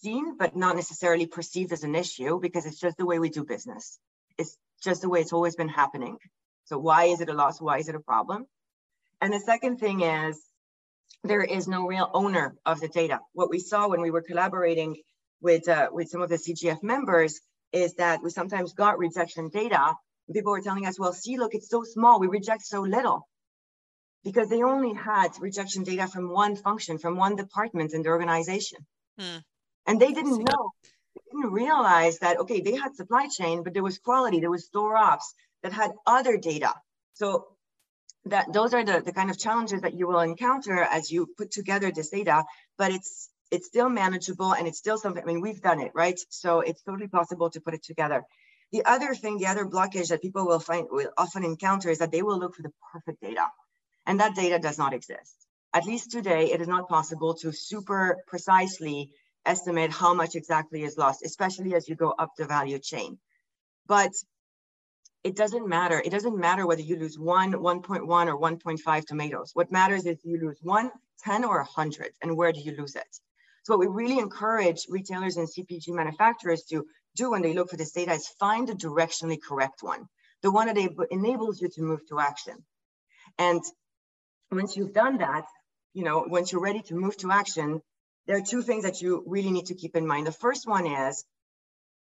seen, 0.01 0.37
but 0.37 0.55
not 0.55 0.77
necessarily 0.77 1.27
perceived 1.27 1.73
as 1.73 1.83
an 1.83 1.95
issue 1.95 2.39
because 2.41 2.67
it's 2.67 2.79
just 2.79 2.99
the 2.99 3.07
way 3.07 3.19
we 3.19 3.31
do 3.31 3.45
business. 3.45 3.99
It's 4.37 4.57
just 4.83 5.03
the 5.03 5.09
way 5.09 5.21
it's 5.21 5.33
always 5.33 5.57
been 5.57 5.69
happening. 5.69 6.19
So 6.67 6.79
why 6.79 7.05
is 7.05 7.21
it 7.21 7.31
a 7.31 7.33
loss? 7.33 7.61
Why 7.61 7.79
is 7.79 7.89
it 7.89 7.95
a 7.95 8.01
problem? 8.01 8.47
And 9.21 9.33
the 9.33 9.41
second 9.41 9.79
thing 9.79 10.03
is 10.03 10.41
there 11.25 11.43
is 11.43 11.69
no 11.69 11.87
real 11.87 12.11
owner 12.13 12.55
of 12.67 12.81
the 12.81 12.89
data. 12.89 13.21
What 13.33 13.51
we 13.51 13.59
saw 13.59 13.89
when 13.89 14.03
we 14.03 14.11
were 14.11 14.23
collaborating 14.23 14.97
with, 15.41 15.69
uh, 15.69 15.89
with 15.91 16.11
some 16.11 16.23
of 16.23 16.29
the 16.29 16.37
CGF 16.37 16.83
members 16.83 17.41
is 17.73 17.95
that 17.95 18.23
we 18.23 18.31
sometimes 18.31 18.75
got 18.75 18.99
rejection 18.99 19.49
data. 19.49 19.95
People 20.33 20.53
were 20.53 20.61
telling 20.61 20.87
us, 20.87 20.99
well, 20.99 21.13
see, 21.13 21.39
look, 21.39 21.55
it's 21.55 21.69
so 21.69 21.83
small. 21.83 22.21
We 22.21 22.29
reject 22.29 22.63
so 22.63 22.83
little 22.83 23.27
because 24.25 24.49
they 24.49 24.62
only 24.62 24.95
had 24.95 25.31
rejection 25.41 25.83
data 25.83 26.07
from 26.07 26.31
one 26.31 26.57
function, 26.57 26.99
from 26.99 27.17
one 27.17 27.37
department 27.37 27.95
in 27.95 28.03
the 28.03 28.09
organization. 28.09 28.87
Hmm. 29.19 29.39
And 29.87 30.00
they 30.00 30.12
didn't 30.12 30.39
know, 30.39 30.73
they 31.15 31.23
didn't 31.33 31.53
realize 31.53 32.19
that, 32.19 32.39
okay, 32.41 32.61
they 32.61 32.77
had 32.77 32.95
supply 32.95 33.29
chain, 33.29 33.62
but 33.62 33.73
there 33.73 33.83
was 33.83 33.99
quality, 33.99 34.41
there 34.41 34.50
was 34.50 34.67
store 34.67 34.97
ops 34.97 35.35
that 35.62 35.73
had 35.73 35.93
other 36.07 36.37
data. 36.37 36.75
So 37.15 37.47
that 38.27 38.53
those 38.53 38.75
are 38.75 38.85
the, 38.85 39.00
the 39.00 39.12
kind 39.12 39.31
of 39.31 39.39
challenges 39.39 39.81
that 39.81 39.95
you 39.95 40.07
will 40.07 40.21
encounter 40.21 40.83
as 40.83 41.11
you 41.11 41.27
put 41.39 41.50
together 41.50 41.91
this 41.91 42.11
data, 42.11 42.45
but 42.77 42.93
it's 42.93 43.31
it's 43.50 43.67
still 43.67 43.89
manageable 43.89 44.53
and 44.53 44.69
it's 44.69 44.79
still 44.79 44.97
something, 44.97 45.23
I 45.23 45.27
mean, 45.27 45.41
we've 45.41 45.61
done 45.61 45.81
it, 45.81 45.91
right? 45.95 46.19
So 46.29 46.61
it's 46.61 46.83
totally 46.83 47.09
possible 47.09 47.50
to 47.50 47.61
put 47.61 47.75
it 47.75 47.83
together. 47.83 48.23
The 48.71 48.85
other 48.85 49.15
thing, 49.15 49.39
the 49.39 49.49
other 49.49 49.67
blockage 49.67 50.09
that 50.09 50.23
people 50.23 50.47
will 50.47 50.61
find 50.61 50.87
will 50.89 51.11
often 51.19 51.45
encounter 51.45 51.91
is 51.91 51.99
that 51.99 52.12
they 52.12 52.23
will 52.23 52.39
look 52.39 52.55
for 52.55 52.62
the 52.62 52.73
perfect 52.93 53.21
data. 53.21 53.47
And 54.07 54.21
that 54.21 54.35
data 54.35 54.59
does 54.59 54.78
not 54.78 54.92
exist. 54.92 55.35
At 55.73 55.87
least 55.87 56.11
today, 56.11 56.52
it 56.52 56.61
is 56.61 56.69
not 56.69 56.88
possible 56.88 57.35
to 57.35 57.52
super 57.52 58.19
precisely 58.26 59.12
estimate 59.47 59.90
how 59.90 60.14
much 60.14 60.35
exactly 60.35 60.83
is 60.83 60.99
lost, 60.99 61.25
especially 61.25 61.75
as 61.75 61.88
you 61.88 61.95
go 61.95 62.11
up 62.19 62.30
the 62.37 62.45
value 62.45 62.78
chain. 62.78 63.19
But 63.87 64.12
it 65.23 65.37
doesn't 65.37 65.69
matter. 65.69 66.02
It 66.04 66.11
doesn't 66.11 66.38
matter 66.38 66.66
whether 66.66 66.83
you 66.83 66.97
lose 66.97 67.19
one, 67.19 67.52
1.1 67.52 68.26
or 68.26 68.38
1.5 68.38 69.07
tomatoes. 69.07 69.50
What 69.54 69.71
matters 69.71 70.07
is 70.07 70.19
you 70.25 70.40
lose 70.40 70.59
one, 70.62 70.90
10 71.25 71.45
or 71.45 71.59
100, 71.59 72.12
and 72.23 72.37
where 72.37 72.52
do 72.52 72.61
you 72.61 72.75
lose 72.76 72.97
it? 72.97 73.19
So 73.62 73.76
what 73.76 73.80
we 73.80 73.87
really 73.87 74.19
encourage 74.19 74.87
retailers 74.88 75.37
and 75.37 75.47
CPG 75.47 75.88
manufacturers 75.88 76.62
to 76.71 76.87
do 77.14 77.30
when 77.30 77.42
they 77.42 77.52
look 77.52 77.71
for 77.71 77.76
this 77.76 77.92
data 77.92 78.12
is 78.12 78.28
find 78.38 78.66
the 78.66 78.73
directionally 78.73 79.38
correct 79.40 79.83
one, 79.83 80.09
the 80.42 80.50
one 80.50 80.66
that 80.69 81.07
enables 81.11 81.61
you 81.61 81.69
to 81.69 81.83
move 81.83 82.00
to 82.09 82.19
action. 82.19 82.64
And 83.38 83.62
once 84.50 84.76
you've 84.76 84.92
done 84.92 85.19
that, 85.19 85.45
you 85.95 86.04
know, 86.04 86.25
once 86.26 86.52
you're 86.52 86.61
ready 86.61 86.83
to 86.83 86.95
move 86.95 87.16
to 87.19 87.30
action, 87.30 87.80
there 88.26 88.37
are 88.37 88.42
two 88.42 88.62
things 88.62 88.85
that 88.85 89.00
you 89.00 89.23
really 89.26 89.50
need 89.50 89.66
to 89.66 89.75
keep 89.75 89.97
in 89.97 90.07
mind. 90.07 90.26
The 90.26 90.33
first 90.33 90.66
one 90.66 90.87
is, 90.87 91.25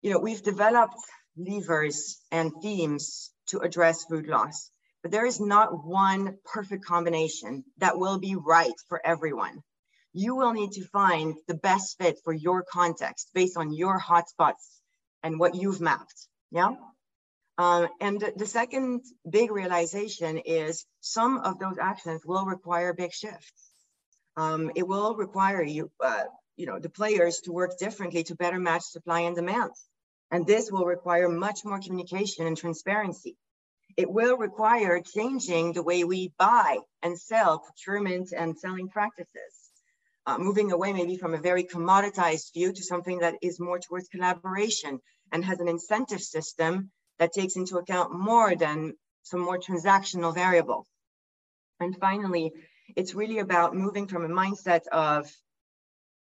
you 0.03 0.11
know, 0.11 0.19
we've 0.19 0.43
developed 0.43 0.97
levers 1.37 2.19
and 2.31 2.53
themes 2.63 3.31
to 3.49 3.61
address 3.61 4.05
food 4.05 4.27
loss, 4.27 4.71
but 5.03 5.11
there 5.11 5.27
is 5.27 5.41
not 5.41 5.87
one 5.87 6.37
perfect 6.45 6.85
combination 6.85 7.65
that 7.79 7.99
will 7.99 8.19
be 8.19 8.35
right 8.37 8.75
for 8.89 9.01
everyone. 9.05 9.63
You 10.13 10.37
will 10.37 10.53
need 10.53 10.73
to 10.73 10.87
find 10.89 11.35
the 11.49 11.55
best 11.55 11.97
fit 11.99 12.19
for 12.25 12.33
your 12.33 12.63
context 12.63 13.31
based 13.35 13.57
on 13.57 13.73
your 13.73 13.99
hotspots 13.99 14.81
and 15.23 15.39
what 15.39 15.55
you've 15.55 15.81
mapped. 15.81 16.29
Yeah. 16.51 16.75
Um, 17.63 17.89
and 18.01 18.19
the, 18.19 18.33
the 18.35 18.47
second 18.47 19.05
big 19.29 19.53
realization 19.53 20.39
is 20.39 20.85
some 21.01 21.39
of 21.39 21.61
those 21.61 21.79
actions 21.81 22.23
will 22.27 22.45
require 22.45 22.93
big 22.93 23.13
shifts. 23.13 23.71
Um, 24.37 24.73
it 24.75 24.89
will 24.89 25.15
require 25.15 25.63
you, 25.63 25.89
uh, 26.05 26.25
you 26.57 26.67
know, 26.67 26.81
the 26.81 26.89
players 26.89 27.39
to 27.43 27.53
work 27.53 27.79
differently 27.79 28.25
to 28.25 28.35
better 28.35 28.59
match 28.59 28.83
supply 28.83 29.21
and 29.21 29.37
demand. 29.37 29.71
And 30.33 30.45
this 30.45 30.73
will 30.73 30.87
require 30.87 31.29
much 31.29 31.65
more 31.65 31.79
communication 31.79 32.49
and 32.49 32.57
transparency. 32.57 33.37
It 33.97 34.11
will 34.11 34.37
require 34.39 35.01
changing 35.01 35.75
the 35.75 35.85
way 35.85 36.03
we 36.03 36.33
buy 36.37 36.79
and 37.01 37.17
sell 37.17 37.61
procurement 37.61 38.33
and 38.37 38.59
selling 38.59 38.89
practices. 38.89 39.55
Uh, 40.27 40.39
moving 40.39 40.73
away 40.73 40.93
maybe 40.93 41.17
from 41.17 41.35
a 41.35 41.47
very 41.51 41.63
commoditized 41.63 42.55
view 42.55 42.73
to 42.73 42.83
something 42.83 43.21
that 43.21 43.37
is 43.41 43.61
more 43.61 43.79
towards 43.79 44.09
collaboration 44.09 44.99
and 45.31 45.45
has 45.45 45.61
an 45.61 45.69
incentive 45.69 46.23
system 46.23 46.91
that 47.23 47.33
takes 47.33 47.55
into 47.55 47.79
account 47.79 48.13
more 48.13 48.57
than 48.57 48.95
some 49.23 49.41
more 49.41 49.59
transactional 49.59 50.35
variables. 50.35 50.89
And 51.79 51.97
finally, 51.99 52.53
it's 52.97 53.15
really 53.15 53.39
about 53.39 53.77
moving 53.77 54.09
from 54.09 54.25
a 54.25 54.29
mindset 54.29 54.89
of 54.89 55.31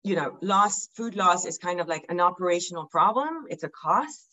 you 0.04 0.16
know, 0.16 0.38
loss, 0.42 0.88
food 0.96 1.16
loss 1.16 1.46
is 1.46 1.58
kind 1.58 1.82
of 1.82 1.88
like 1.88 2.06
an 2.10 2.20
operational 2.20 2.86
problem. 2.86 3.46
It's 3.50 3.64
a 3.64 3.70
cost 3.70 4.26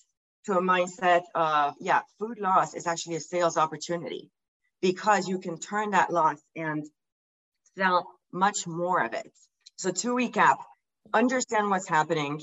to 0.47 0.53
a 0.53 0.63
mindset 0.63 1.23
of, 1.35 1.75
yeah, 1.81 2.03
food 2.19 2.39
loss 2.39 2.75
is 2.75 2.87
actually 2.87 3.17
a 3.17 3.21
sales 3.21 3.57
opportunity 3.57 4.31
because 4.81 5.27
you 5.29 5.39
can 5.39 5.59
turn 5.59 5.91
that 5.91 6.13
loss 6.13 6.39
and 6.55 6.85
sell 7.77 8.07
much 8.33 8.67
more 8.67 9.05
of 9.05 9.13
it. 9.13 9.33
So 9.77 9.91
to 9.91 10.09
recap, 10.15 10.57
understand 11.13 11.69
what's 11.69 11.89
happening, 11.89 12.41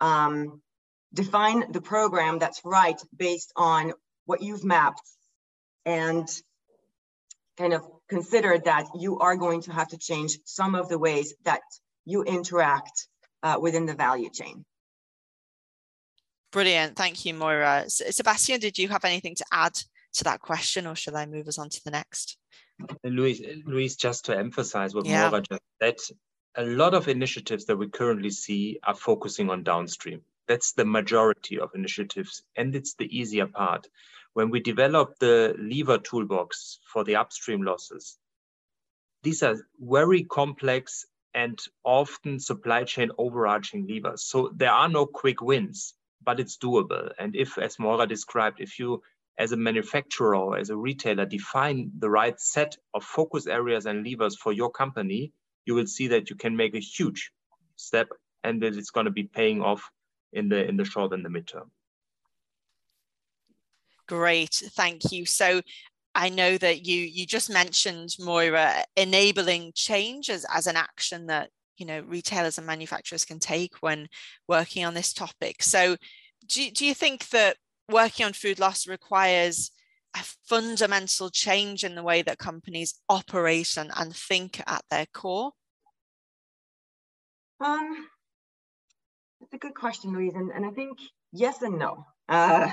um, 0.00 0.60
define 1.14 1.72
the 1.72 1.80
program 1.80 2.38
that's 2.38 2.60
right 2.64 3.00
based 3.16 3.52
on 3.56 3.92
what 4.26 4.42
you've 4.42 4.64
mapped 4.64 5.08
and 5.86 6.28
kind 7.56 7.72
of 7.72 7.86
consider 8.08 8.58
that 8.58 8.86
you 8.98 9.18
are 9.20 9.36
going 9.36 9.62
to 9.62 9.72
have 9.72 9.88
to 9.88 9.98
change 9.98 10.38
some 10.44 10.74
of 10.74 10.88
the 10.88 10.98
ways 10.98 11.34
that 11.44 11.62
you 12.04 12.24
interact 12.24 13.08
uh, 13.42 13.56
within 13.60 13.86
the 13.86 13.94
value 13.94 14.30
chain. 14.30 14.64
Brilliant. 16.52 16.96
Thank 16.96 17.24
you, 17.24 17.34
Moira. 17.34 17.84
Sebastian, 17.88 18.60
did 18.60 18.78
you 18.78 18.88
have 18.88 19.04
anything 19.04 19.34
to 19.36 19.44
add 19.52 19.74
to 20.14 20.24
that 20.24 20.40
question 20.40 20.86
or 20.86 20.94
shall 20.94 21.16
I 21.16 21.26
move 21.26 21.48
us 21.48 21.58
on 21.58 21.68
to 21.68 21.84
the 21.84 21.90
next? 21.90 22.36
Louise, 23.04 23.42
Louise 23.66 23.96
just 23.96 24.26
to 24.26 24.36
emphasize 24.36 24.94
what 24.94 25.06
yeah. 25.06 25.28
Moira 25.28 25.42
just 25.42 25.62
said, 25.80 26.16
a 26.56 26.64
lot 26.64 26.94
of 26.94 27.08
initiatives 27.08 27.64
that 27.66 27.76
we 27.76 27.88
currently 27.88 28.30
see 28.30 28.78
are 28.84 28.94
focusing 28.94 29.50
on 29.50 29.62
downstream. 29.62 30.22
That's 30.46 30.72
the 30.72 30.84
majority 30.84 31.58
of 31.58 31.70
initiatives, 31.74 32.42
and 32.56 32.74
it's 32.74 32.94
the 32.94 33.06
easier 33.16 33.46
part. 33.46 33.86
When 34.34 34.50
we 34.50 34.60
develop 34.60 35.18
the 35.18 35.54
lever 35.58 35.98
toolbox 35.98 36.80
for 36.92 37.04
the 37.04 37.16
upstream 37.16 37.62
losses, 37.62 38.18
these 39.22 39.42
are 39.42 39.56
very 39.80 40.24
complex 40.24 41.06
and 41.34 41.58
often 41.82 42.38
supply 42.38 42.84
chain 42.84 43.10
overarching 43.18 43.86
levers. 43.88 44.22
So 44.22 44.52
there 44.54 44.70
are 44.70 44.88
no 44.88 45.06
quick 45.06 45.40
wins, 45.40 45.94
but 46.22 46.40
it's 46.40 46.58
doable. 46.58 47.12
And 47.18 47.34
if, 47.34 47.58
as 47.58 47.78
Moira 47.78 48.06
described, 48.06 48.60
if 48.60 48.78
you 48.78 49.02
as 49.36 49.52
a 49.52 49.56
manufacturer 49.56 50.36
or 50.36 50.58
as 50.58 50.70
a 50.70 50.76
retailer 50.76 51.26
define 51.26 51.90
the 51.98 52.08
right 52.08 52.38
set 52.38 52.76
of 52.92 53.02
focus 53.02 53.46
areas 53.46 53.86
and 53.86 54.06
levers 54.06 54.36
for 54.36 54.52
your 54.52 54.70
company, 54.70 55.32
you 55.64 55.74
will 55.74 55.86
see 55.86 56.08
that 56.08 56.30
you 56.30 56.36
can 56.36 56.56
make 56.56 56.74
a 56.74 56.80
huge 56.80 57.32
step 57.76 58.08
and 58.44 58.62
that 58.62 58.76
it's 58.76 58.90
going 58.90 59.06
to 59.06 59.10
be 59.10 59.24
paying 59.24 59.60
off 59.60 59.90
in 60.34 60.48
the 60.48 60.66
in 60.68 60.76
the 60.76 60.84
short 60.84 61.12
and 61.12 61.24
the 61.24 61.28
midterm. 61.28 61.68
Great, 64.06 64.62
thank 64.74 65.12
you. 65.12 65.24
So 65.24 65.62
I 66.14 66.28
know 66.28 66.58
that 66.58 66.86
you 66.86 67.00
you 67.00 67.26
just 67.26 67.50
mentioned 67.50 68.16
Moira 68.20 68.84
enabling 68.96 69.72
change 69.74 70.30
as, 70.30 70.44
as 70.52 70.66
an 70.66 70.76
action 70.76 71.26
that 71.26 71.50
you 71.76 71.86
know 71.86 72.00
retailers 72.02 72.58
and 72.58 72.66
manufacturers 72.66 73.24
can 73.24 73.38
take 73.38 73.76
when 73.80 74.08
working 74.46 74.84
on 74.84 74.94
this 74.94 75.12
topic. 75.12 75.62
So 75.62 75.96
do, 76.46 76.70
do 76.70 76.84
you 76.86 76.94
think 76.94 77.28
that 77.30 77.56
working 77.90 78.26
on 78.26 78.32
food 78.32 78.58
loss 78.58 78.86
requires 78.86 79.70
a 80.16 80.22
fundamental 80.46 81.30
change 81.30 81.82
in 81.82 81.94
the 81.94 82.02
way 82.02 82.22
that 82.22 82.38
companies 82.38 83.00
operate 83.08 83.76
and, 83.76 83.90
and 83.96 84.14
think 84.14 84.62
at 84.66 84.84
their 84.90 85.06
core? 85.12 85.52
Um, 87.60 87.88
that's 87.90 88.13
a 89.54 89.58
good 89.58 89.74
question, 89.74 90.12
Louise, 90.12 90.34
and, 90.34 90.50
and 90.50 90.66
I 90.66 90.70
think 90.70 90.98
yes 91.32 91.62
and 91.62 91.78
no. 91.78 92.04
Uh, 92.28 92.70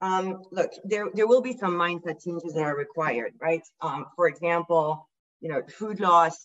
um, 0.00 0.42
look, 0.52 0.70
there, 0.84 1.08
there 1.14 1.26
will 1.26 1.42
be 1.42 1.56
some 1.56 1.74
mindset 1.74 2.22
changes 2.22 2.54
that 2.54 2.62
are 2.62 2.76
required, 2.76 3.32
right? 3.40 3.62
Um, 3.80 4.06
for 4.16 4.28
example, 4.28 5.08
you 5.40 5.48
know, 5.48 5.62
food 5.66 6.00
loss, 6.00 6.38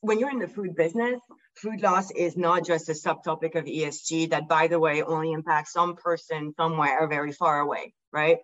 when 0.00 0.18
you're 0.18 0.30
in 0.30 0.40
the 0.40 0.48
food 0.48 0.74
business, 0.74 1.20
food 1.56 1.80
loss 1.80 2.10
is 2.10 2.36
not 2.36 2.64
just 2.64 2.88
a 2.88 2.92
subtopic 2.92 3.54
of 3.54 3.64
ESG 3.64 4.30
that, 4.30 4.48
by 4.48 4.66
the 4.66 4.78
way, 4.78 5.02
only 5.02 5.32
impacts 5.32 5.72
some 5.72 5.96
person 5.96 6.54
somewhere 6.56 7.06
very 7.08 7.32
far 7.32 7.60
away, 7.60 7.94
right? 8.12 8.38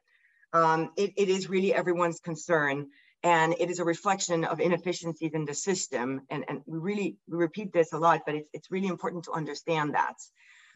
Um, 0.52 0.90
it, 0.96 1.12
it 1.16 1.28
is 1.28 1.48
really 1.48 1.74
everyone's 1.74 2.20
concern 2.20 2.86
and 3.24 3.54
it 3.58 3.70
is 3.70 3.78
a 3.78 3.84
reflection 3.84 4.44
of 4.44 4.60
inefficiencies 4.60 5.32
in 5.32 5.46
the 5.46 5.54
system. 5.54 6.20
And, 6.28 6.44
and 6.46 6.60
we 6.66 6.78
really 6.78 7.16
we 7.26 7.38
repeat 7.38 7.72
this 7.72 7.94
a 7.94 7.98
lot, 7.98 8.20
but 8.26 8.34
it's, 8.34 8.48
it's 8.52 8.70
really 8.70 8.86
important 8.86 9.24
to 9.24 9.32
understand 9.32 9.94
that. 9.94 10.14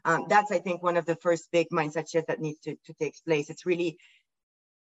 Um, 0.06 0.24
that's, 0.28 0.50
I 0.50 0.58
think, 0.58 0.82
one 0.82 0.96
of 0.96 1.04
the 1.04 1.16
first 1.16 1.50
big 1.52 1.68
mindset 1.70 2.10
shifts 2.10 2.28
that 2.28 2.40
needs 2.40 2.58
to, 2.60 2.76
to 2.86 2.94
take 2.94 3.14
place. 3.26 3.50
It's 3.50 3.66
really 3.66 3.98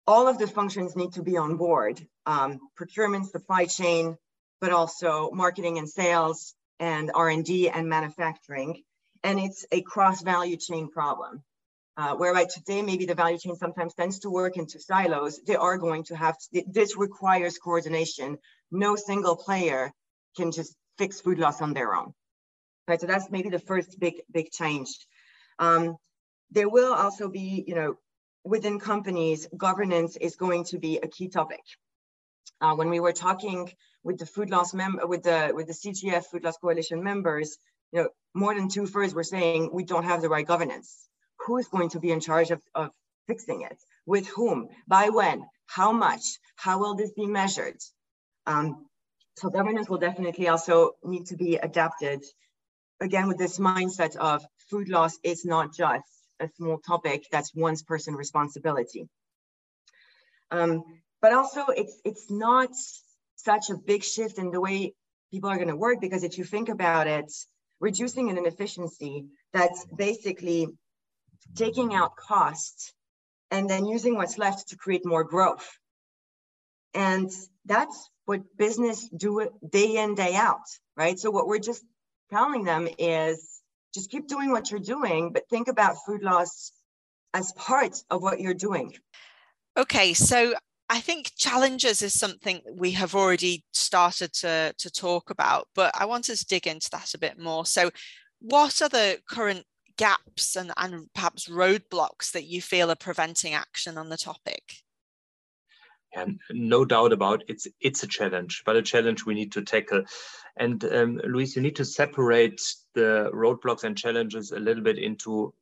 all 0.07 0.29
of 0.29 0.39
the 0.39 0.47
functions 0.47 0.95
need 0.95 1.15
to 1.15 1.23
be 1.23 1.39
on 1.39 1.57
board 1.57 2.07
um, 2.27 2.61
procurement, 2.77 3.31
supply 3.31 3.65
chain, 3.65 4.19
but 4.61 4.73
also 4.73 5.31
marketing 5.31 5.79
and 5.79 5.89
sales 5.89 6.55
and 6.79 7.11
R&D 7.15 7.71
and 7.71 7.89
manufacturing. 7.89 8.83
And 9.25 9.41
it's 9.41 9.65
a 9.73 9.81
cross 9.81 10.23
value 10.23 10.57
chain 10.57 10.91
problem. 10.91 11.43
Uh, 11.99 12.15
whereby 12.15 12.45
today 12.45 12.81
maybe 12.81 13.05
the 13.05 13.15
value 13.15 13.37
chain 13.37 13.57
sometimes 13.57 13.93
tends 13.93 14.21
to 14.21 14.31
work 14.31 14.57
into 14.57 14.79
silos, 14.79 15.41
they 15.45 15.57
are 15.57 15.77
going 15.77 16.05
to 16.05 16.15
have, 16.15 16.37
to, 16.39 16.63
this 16.69 16.97
requires 16.97 17.59
coordination. 17.59 18.39
No 18.71 18.95
single 18.95 19.37
player 19.37 19.93
can 20.37 20.53
just 20.53 20.77
fix 20.97 21.21
food 21.21 21.39
loss 21.39 21.61
on 21.61 21.75
their 21.75 21.95
own 21.95 22.15
right? 22.89 23.01
So 23.01 23.07
that's 23.07 23.31
maybe 23.31 23.51
the 23.51 23.59
first 23.59 24.01
big, 24.01 24.15
big 24.33 24.51
change. 24.51 24.89
Um, 25.59 25.97
there 26.51 26.69
will 26.69 26.95
also 26.95 27.29
be, 27.29 27.65
you 27.67 27.75
know, 27.75 27.99
within 28.45 28.81
companies, 28.81 29.47
governance 29.57 30.17
is 30.17 30.37
going 30.37 30.65
to 30.65 30.79
be 30.79 30.97
a 30.97 31.07
key 31.07 31.29
topic. 31.29 31.61
Uh, 32.61 32.75
when 32.75 32.89
we 32.89 32.99
were 32.99 33.13
talking 33.13 33.71
with 34.03 34.19
the 34.19 34.27
food 34.27 34.51
loss 34.51 34.73
member, 34.73 35.07
with 35.07 35.23
the 35.23 35.53
with 35.55 35.67
the 35.67 35.73
CGF 35.73 36.25
Food 36.25 36.45
Loss 36.45 36.57
Coalition 36.57 37.05
members, 37.05 37.59
you 37.93 38.03
know, 38.03 38.09
more 38.35 38.55
than 38.55 38.69
two 38.69 38.87
thirds 38.87 39.15
were 39.15 39.23
saying 39.23 39.71
we 39.73 39.85
don't 39.85 40.05
have 40.05 40.23
the 40.23 40.29
right 40.29 40.47
governance. 40.47 41.09
Who 41.47 41.59
is 41.59 41.69
going 41.69 41.91
to 41.91 42.01
be 42.01 42.11
in 42.11 42.21
charge 42.21 42.51
of, 42.51 42.61
of 42.75 42.91
fixing 43.27 43.63
it? 43.63 43.79
With 44.07 44.27
whom? 44.29 44.69
By 44.87 45.09
when? 45.09 45.45
How 45.67 45.93
much? 45.93 46.23
How 46.57 46.79
will 46.79 46.95
this 46.95 47.13
be 47.13 47.27
measured? 47.27 47.79
Um, 48.47 48.87
so 49.37 49.51
governance 49.51 49.89
will 49.89 49.99
definitely 49.99 50.49
also 50.49 50.93
need 51.05 51.27
to 51.27 51.37
be 51.37 51.57
adapted. 51.57 52.25
Again, 53.01 53.29
with 53.29 53.39
this 53.39 53.59
mindset 53.59 54.17
of 54.17 54.45
food 54.71 54.89
loss 54.89 55.19
is 55.23 55.45
not 55.45 55.75
just 55.75 56.05
a 56.41 56.49
small 56.57 56.79
topic 56.79 57.27
that's 57.31 57.55
one's 57.55 57.83
person 57.83 58.15
responsibility. 58.15 59.09
Um, 60.51 60.83
but 61.21 61.33
also 61.33 61.67
it's 61.67 62.01
it's 62.05 62.31
not 62.31 62.71
such 63.37 63.71
a 63.71 63.77
big 63.77 64.03
shift 64.03 64.39
in 64.39 64.51
the 64.51 64.61
way 64.61 64.95
people 65.31 65.51
are 65.51 65.57
going 65.57 65.69
to 65.69 65.77
work 65.77 66.01
because 66.01 66.25
if 66.25 66.39
you 66.39 66.45
think 66.45 66.69
about 66.69 67.07
it, 67.07 67.31
reducing 67.81 68.31
an 68.31 68.39
inefficiency 68.39 69.27
that's 69.53 69.85
basically 69.97 70.69
taking 71.55 71.95
out 71.95 72.17
costs 72.17 72.93
and 73.51 73.69
then 73.69 73.87
using 73.87 74.15
what's 74.15 74.39
left 74.39 74.69
to 74.69 74.77
create 74.77 75.05
more 75.07 75.25
growth. 75.25 75.69
And 76.95 77.31
that's 77.65 78.11
what 78.25 78.57
business 78.57 79.09
do 79.09 79.41
it 79.41 79.53
day 79.69 79.97
in, 79.97 80.15
day 80.15 80.35
out, 80.35 80.67
right? 80.97 81.19
So 81.19 81.31
what 81.31 81.47
we're 81.47 81.59
just 81.59 81.85
telling 82.31 82.65
them 82.65 82.89
is 82.99 83.61
just 83.95 84.11
keep 84.11 84.29
doing 84.29 84.51
what 84.51 84.71
you're 84.71 84.81
doing, 84.81 85.33
but 85.33 85.49
think 85.49 85.69
about 85.69 85.97
food 86.07 86.23
loss 86.23 86.73
as 87.35 87.53
part 87.53 88.03
of 88.11 88.23
what 88.23 88.41
you're 88.41 88.55
doing. 88.55 88.95
Okay, 89.77 90.13
so 90.13 90.55
I 90.91 91.01
think 91.01 91.33
challenges 91.37 92.03
is 92.03 92.19
something 92.19 92.61
we 92.75 92.93
have 92.93 93.15
already 93.15 93.65
started 93.73 94.33
to, 94.35 94.75
to 94.79 94.91
talk 94.91 95.31
about, 95.31 95.69
but 95.75 95.93
I 95.99 96.07
want 96.07 96.31
us 96.31 96.41
to 96.41 96.47
dig 96.47 96.67
into 96.67 96.91
that 96.91 97.15
a 97.15 97.19
bit 97.19 97.39
more. 97.39 97.67
So, 97.67 97.91
what 98.41 98.81
are 98.83 98.89
the 98.89 99.19
current 99.29 99.65
gaps 99.99 100.57
and, 100.57 100.73
and 100.77 101.13
perhaps 101.15 101.49
roadblocks 101.49 102.33
that 102.33 102.47
you 102.47 102.63
feel 102.63 102.91
are 102.91 102.97
preventing 102.97 103.53
action 103.53 103.99
on 103.99 104.09
the 104.09 104.17
topic? 104.17 104.63
And 106.15 106.41
no 106.51 106.87
doubt 106.87 107.13
about 107.13 107.45
it's 107.49 107.67
it's 107.81 108.03
a 108.03 108.07
challenge, 108.07 108.63
but 108.65 108.77
a 108.77 108.83
challenge 108.83 109.27
we 109.27 109.35
need 109.35 109.53
to 109.53 109.63
tackle. 109.63 110.05
And 110.57 110.83
um, 110.87 111.21
Louise, 111.23 111.55
you 111.55 111.61
need 111.61 111.77
to 111.77 111.85
separate 111.85 112.63
the 112.95 113.31
roadblocks 113.35 113.85
and 113.85 113.97
challenges 113.97 114.51
a 114.51 114.59
little 114.59 114.83
bit 114.83 114.99
into 114.99 115.53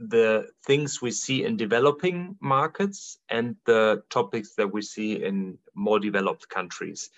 the 0.00 0.48
things 0.66 1.00
we 1.00 1.10
see 1.10 1.44
in 1.44 1.56
developing 1.56 2.36
markets 2.40 3.18
and 3.28 3.56
the 3.66 4.02
topics 4.08 4.54
that 4.56 4.72
we 4.72 4.82
see 4.82 5.22
in 5.22 5.58
more 5.74 6.00
developed 6.00 6.48
countries. 6.48 7.10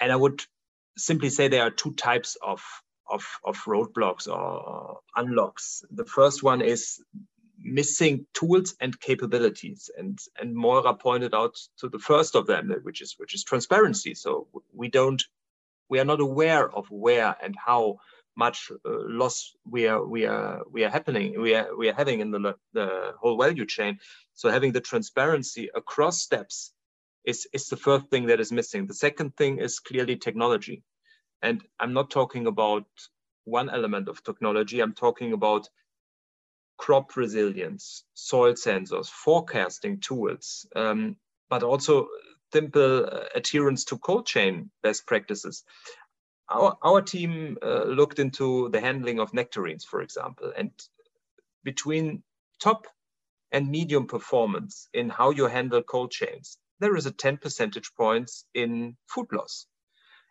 And 0.00 0.12
I 0.12 0.16
would 0.16 0.42
simply 0.96 1.30
say 1.30 1.48
there 1.48 1.64
are 1.64 1.70
two 1.70 1.92
types 1.94 2.36
of, 2.40 2.62
of, 3.08 3.24
of 3.44 3.56
roadblocks 3.64 4.28
or 4.28 5.00
unlocks. 5.16 5.84
The 5.90 6.04
first 6.04 6.42
one 6.42 6.62
is 6.62 7.02
missing 7.58 8.26
tools 8.34 8.74
and 8.80 8.98
capabilities. 9.00 9.90
And, 9.96 10.18
and 10.38 10.54
Moira 10.54 10.94
pointed 10.94 11.34
out 11.34 11.56
to 11.78 11.88
the 11.88 11.98
first 11.98 12.34
of 12.34 12.46
them, 12.46 12.74
which 12.82 13.00
is, 13.00 13.14
which 13.18 13.34
is 13.34 13.44
transparency. 13.44 14.14
So 14.14 14.48
we 14.72 14.88
don't, 14.88 15.22
we 15.88 16.00
are 16.00 16.04
not 16.04 16.20
aware 16.20 16.70
of 16.70 16.86
where 16.90 17.36
and 17.42 17.54
how 17.56 17.98
much 18.36 18.70
uh, 18.84 18.90
loss 19.06 19.54
we 19.64 19.86
are 19.86 20.04
we 20.04 20.26
are 20.26 20.62
we 20.70 20.84
are 20.84 20.90
happening 20.90 21.40
we 21.40 21.54
are 21.54 21.76
we 21.76 21.88
are 21.88 21.94
having 21.94 22.20
in 22.20 22.30
the 22.30 22.54
the 22.72 23.12
whole 23.20 23.38
value 23.38 23.66
chain 23.66 23.98
so 24.34 24.50
having 24.50 24.72
the 24.72 24.80
transparency 24.80 25.70
across 25.74 26.20
steps 26.20 26.72
is 27.24 27.46
is 27.52 27.68
the 27.68 27.76
first 27.76 28.06
thing 28.08 28.26
that 28.26 28.40
is 28.40 28.50
missing 28.50 28.86
the 28.86 28.94
second 28.94 29.36
thing 29.36 29.58
is 29.58 29.78
clearly 29.78 30.16
technology 30.16 30.82
and 31.44 31.62
i'm 31.80 31.92
not 31.92 32.10
talking 32.10 32.46
about 32.48 32.86
one 33.44 33.70
element 33.70 34.08
of 34.08 34.22
technology 34.24 34.80
i'm 34.80 34.94
talking 34.94 35.32
about 35.32 35.68
crop 36.78 37.16
resilience 37.16 38.04
soil 38.14 38.54
sensors 38.54 39.08
forecasting 39.08 40.00
tools 40.00 40.66
um, 40.76 41.16
but 41.50 41.62
also 41.62 42.08
simple 42.52 43.06
uh, 43.06 43.24
adherence 43.36 43.84
to 43.84 43.98
cold 43.98 44.26
chain 44.26 44.70
best 44.82 45.06
practices 45.06 45.64
our, 46.50 46.76
our 46.82 47.02
team 47.02 47.58
uh, 47.62 47.84
looked 47.84 48.18
into 48.18 48.68
the 48.70 48.80
handling 48.80 49.20
of 49.20 49.34
nectarines, 49.34 49.84
for 49.84 50.02
example, 50.02 50.52
and 50.56 50.72
between 51.64 52.22
top 52.62 52.86
and 53.52 53.70
medium 53.70 54.06
performance 54.06 54.88
in 54.94 55.10
how 55.10 55.30
you 55.30 55.46
handle 55.46 55.82
cold 55.82 56.10
chains, 56.10 56.58
there 56.80 56.96
is 56.96 57.06
a 57.06 57.12
10 57.12 57.38
percentage 57.38 57.94
points 57.96 58.44
in 58.54 58.96
food 59.08 59.28
loss. 59.32 59.66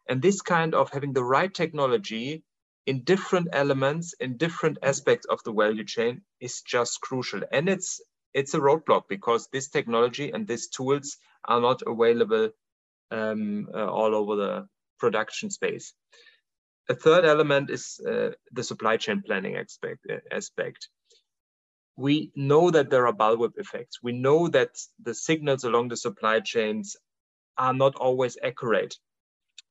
And 0.09 0.21
this 0.21 0.41
kind 0.41 0.75
of 0.75 0.91
having 0.91 1.13
the 1.13 1.23
right 1.23 1.53
technology 1.53 2.43
in 2.85 3.03
different 3.03 3.47
elements, 3.53 4.13
in 4.19 4.37
different 4.37 4.77
aspects 4.83 5.25
of 5.29 5.41
the 5.43 5.53
value 5.53 5.85
chain 5.85 6.21
is 6.39 6.61
just 6.61 7.01
crucial. 7.01 7.41
And 7.51 7.69
it's 7.69 8.01
it's 8.33 8.53
a 8.53 8.59
roadblock 8.59 9.03
because 9.07 9.47
this 9.51 9.69
technology 9.69 10.31
and 10.31 10.47
these 10.47 10.67
tools 10.67 11.17
are 11.45 11.61
not 11.61 11.83
available 11.85 12.49
um, 13.11 13.67
uh, 13.73 13.85
all 13.85 14.15
over 14.15 14.35
the 14.35 14.67
production 14.99 15.51
space. 15.51 15.93
A 16.89 16.95
third 16.95 17.25
element 17.25 17.69
is 17.69 18.01
uh, 18.05 18.31
the 18.51 18.63
supply 18.63 18.97
chain 18.97 19.21
planning 19.25 19.55
aspect, 19.55 20.05
uh, 20.11 20.17
aspect. 20.31 20.89
We 21.95 22.31
know 22.35 22.71
that 22.71 22.89
there 22.89 23.07
are 23.07 23.13
bullwhip 23.13 23.57
effects. 23.57 23.99
We 24.01 24.13
know 24.13 24.47
that 24.49 24.71
the 25.01 25.13
signals 25.13 25.63
along 25.63 25.89
the 25.89 25.97
supply 25.97 26.39
chains 26.39 26.97
are 27.57 27.73
not 27.73 27.95
always 27.95 28.37
accurate. 28.43 28.97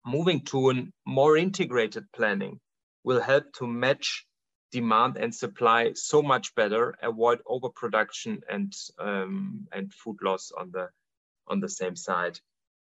Moving 0.04 0.44
to 0.46 0.70
a 0.70 0.84
more 1.06 1.36
integrated 1.36 2.04
planning 2.12 2.60
will 3.04 3.20
help 3.20 3.52
to 3.54 3.66
match 3.66 4.26
demand 4.70 5.16
and 5.16 5.34
supply 5.34 5.92
so 5.94 6.22
much 6.22 6.54
better, 6.54 6.94
avoid 7.02 7.40
overproduction 7.46 8.40
and 8.48 8.72
um, 8.98 9.68
and 9.72 9.92
food 9.92 10.16
loss 10.22 10.50
on 10.56 10.70
the 10.72 10.88
on 11.46 11.60
the 11.60 11.68
same 11.68 11.96
side 11.96 12.38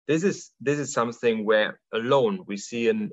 this 0.09 0.25
is 0.25 0.51
this 0.61 0.79
is 0.79 0.93
something 0.93 1.45
where 1.45 1.81
alone 1.93 2.45
we 2.47 2.57
see 2.57 2.89
a 2.89 2.93
uh, 2.93 3.07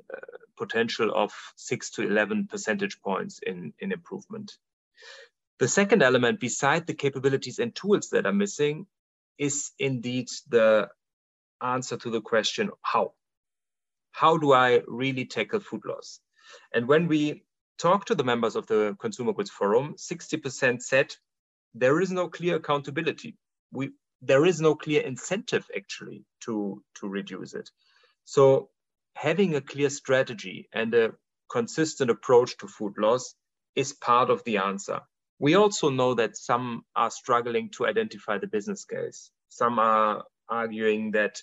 potential 0.56 1.10
of 1.14 1.32
six 1.56 1.90
to 1.92 2.02
11 2.02 2.48
percentage 2.48 3.00
points 3.00 3.40
in, 3.44 3.72
in 3.78 3.92
improvement. 3.92 4.52
The 5.58 5.68
second 5.68 6.02
element, 6.02 6.40
beside 6.40 6.86
the 6.86 6.94
capabilities 6.94 7.58
and 7.58 7.74
tools 7.74 8.10
that 8.10 8.26
are 8.26 8.32
missing, 8.32 8.86
is 9.38 9.70
indeed 9.78 10.28
the 10.48 10.88
answer 11.62 11.96
to 11.96 12.10
the 12.10 12.20
question, 12.20 12.70
how? 12.82 13.12
How 14.12 14.36
do 14.36 14.52
I 14.52 14.82
really 14.86 15.24
tackle 15.24 15.60
food 15.60 15.82
loss? 15.84 16.20
And 16.74 16.86
when 16.88 17.08
we 17.08 17.44
talk 17.78 18.06
to 18.06 18.14
the 18.14 18.24
members 18.24 18.56
of 18.56 18.66
the 18.66 18.96
Consumer 19.00 19.32
Goods 19.32 19.50
Forum, 19.50 19.94
60% 19.96 20.82
said 20.82 21.14
there 21.74 22.00
is 22.00 22.10
no 22.10 22.28
clear 22.28 22.56
accountability. 22.56 23.36
We, 23.72 23.90
there 24.20 24.44
is 24.44 24.60
no 24.60 24.74
clear 24.74 25.02
incentive 25.02 25.66
actually 25.74 26.24
to, 26.42 26.82
to 27.00 27.08
reduce 27.08 27.54
it. 27.54 27.70
So 28.24 28.70
having 29.14 29.54
a 29.54 29.60
clear 29.60 29.90
strategy 29.90 30.68
and 30.72 30.94
a 30.94 31.12
consistent 31.50 32.10
approach 32.10 32.56
to 32.58 32.68
food 32.68 32.94
loss 32.98 33.34
is 33.74 33.92
part 33.92 34.30
of 34.30 34.42
the 34.44 34.58
answer. 34.58 35.00
We 35.38 35.54
also 35.54 35.88
know 35.88 36.14
that 36.14 36.36
some 36.36 36.82
are 36.94 37.10
struggling 37.10 37.70
to 37.76 37.86
identify 37.86 38.38
the 38.38 38.46
business 38.46 38.84
case. 38.84 39.30
Some 39.48 39.78
are 39.78 40.24
arguing 40.48 41.12
that 41.12 41.40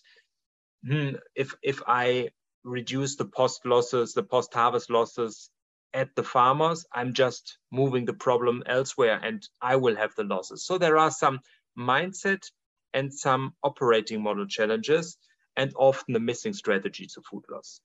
hmm, 0.86 1.16
if, 1.36 1.56
if 1.64 1.82
I 1.88 2.30
reduce 2.68 3.16
the 3.16 3.26
post 3.26 3.66
losses, 3.66 4.14
the 4.14 4.24
post 4.24 4.54
harvest 4.54 4.90
losses 4.90 5.50
at 5.94 6.14
the 6.16 6.24
farmers, 6.24 6.86
I'm 6.94 7.14
just 7.14 7.58
moving 7.72 8.06
the 8.06 8.14
problem 8.14 8.62
elsewhere 8.66 9.20
and 9.24 9.48
I 9.62 9.78
will 9.78 9.96
have 9.96 10.14
the 10.16 10.24
losses. 10.24 10.66
So 10.66 10.78
there 10.78 10.98
are 10.98 11.12
some 11.12 11.40
mindset 11.78 12.44
and 12.94 13.14
some 13.14 13.54
operating 13.64 14.22
model 14.22 14.48
challenges, 14.48 15.18
and 15.56 15.74
often 15.76 16.16
a 16.16 16.20
missing 16.20 16.54
strategy 16.54 17.08
to 17.08 17.22
food 17.22 17.44
loss. 17.50 17.82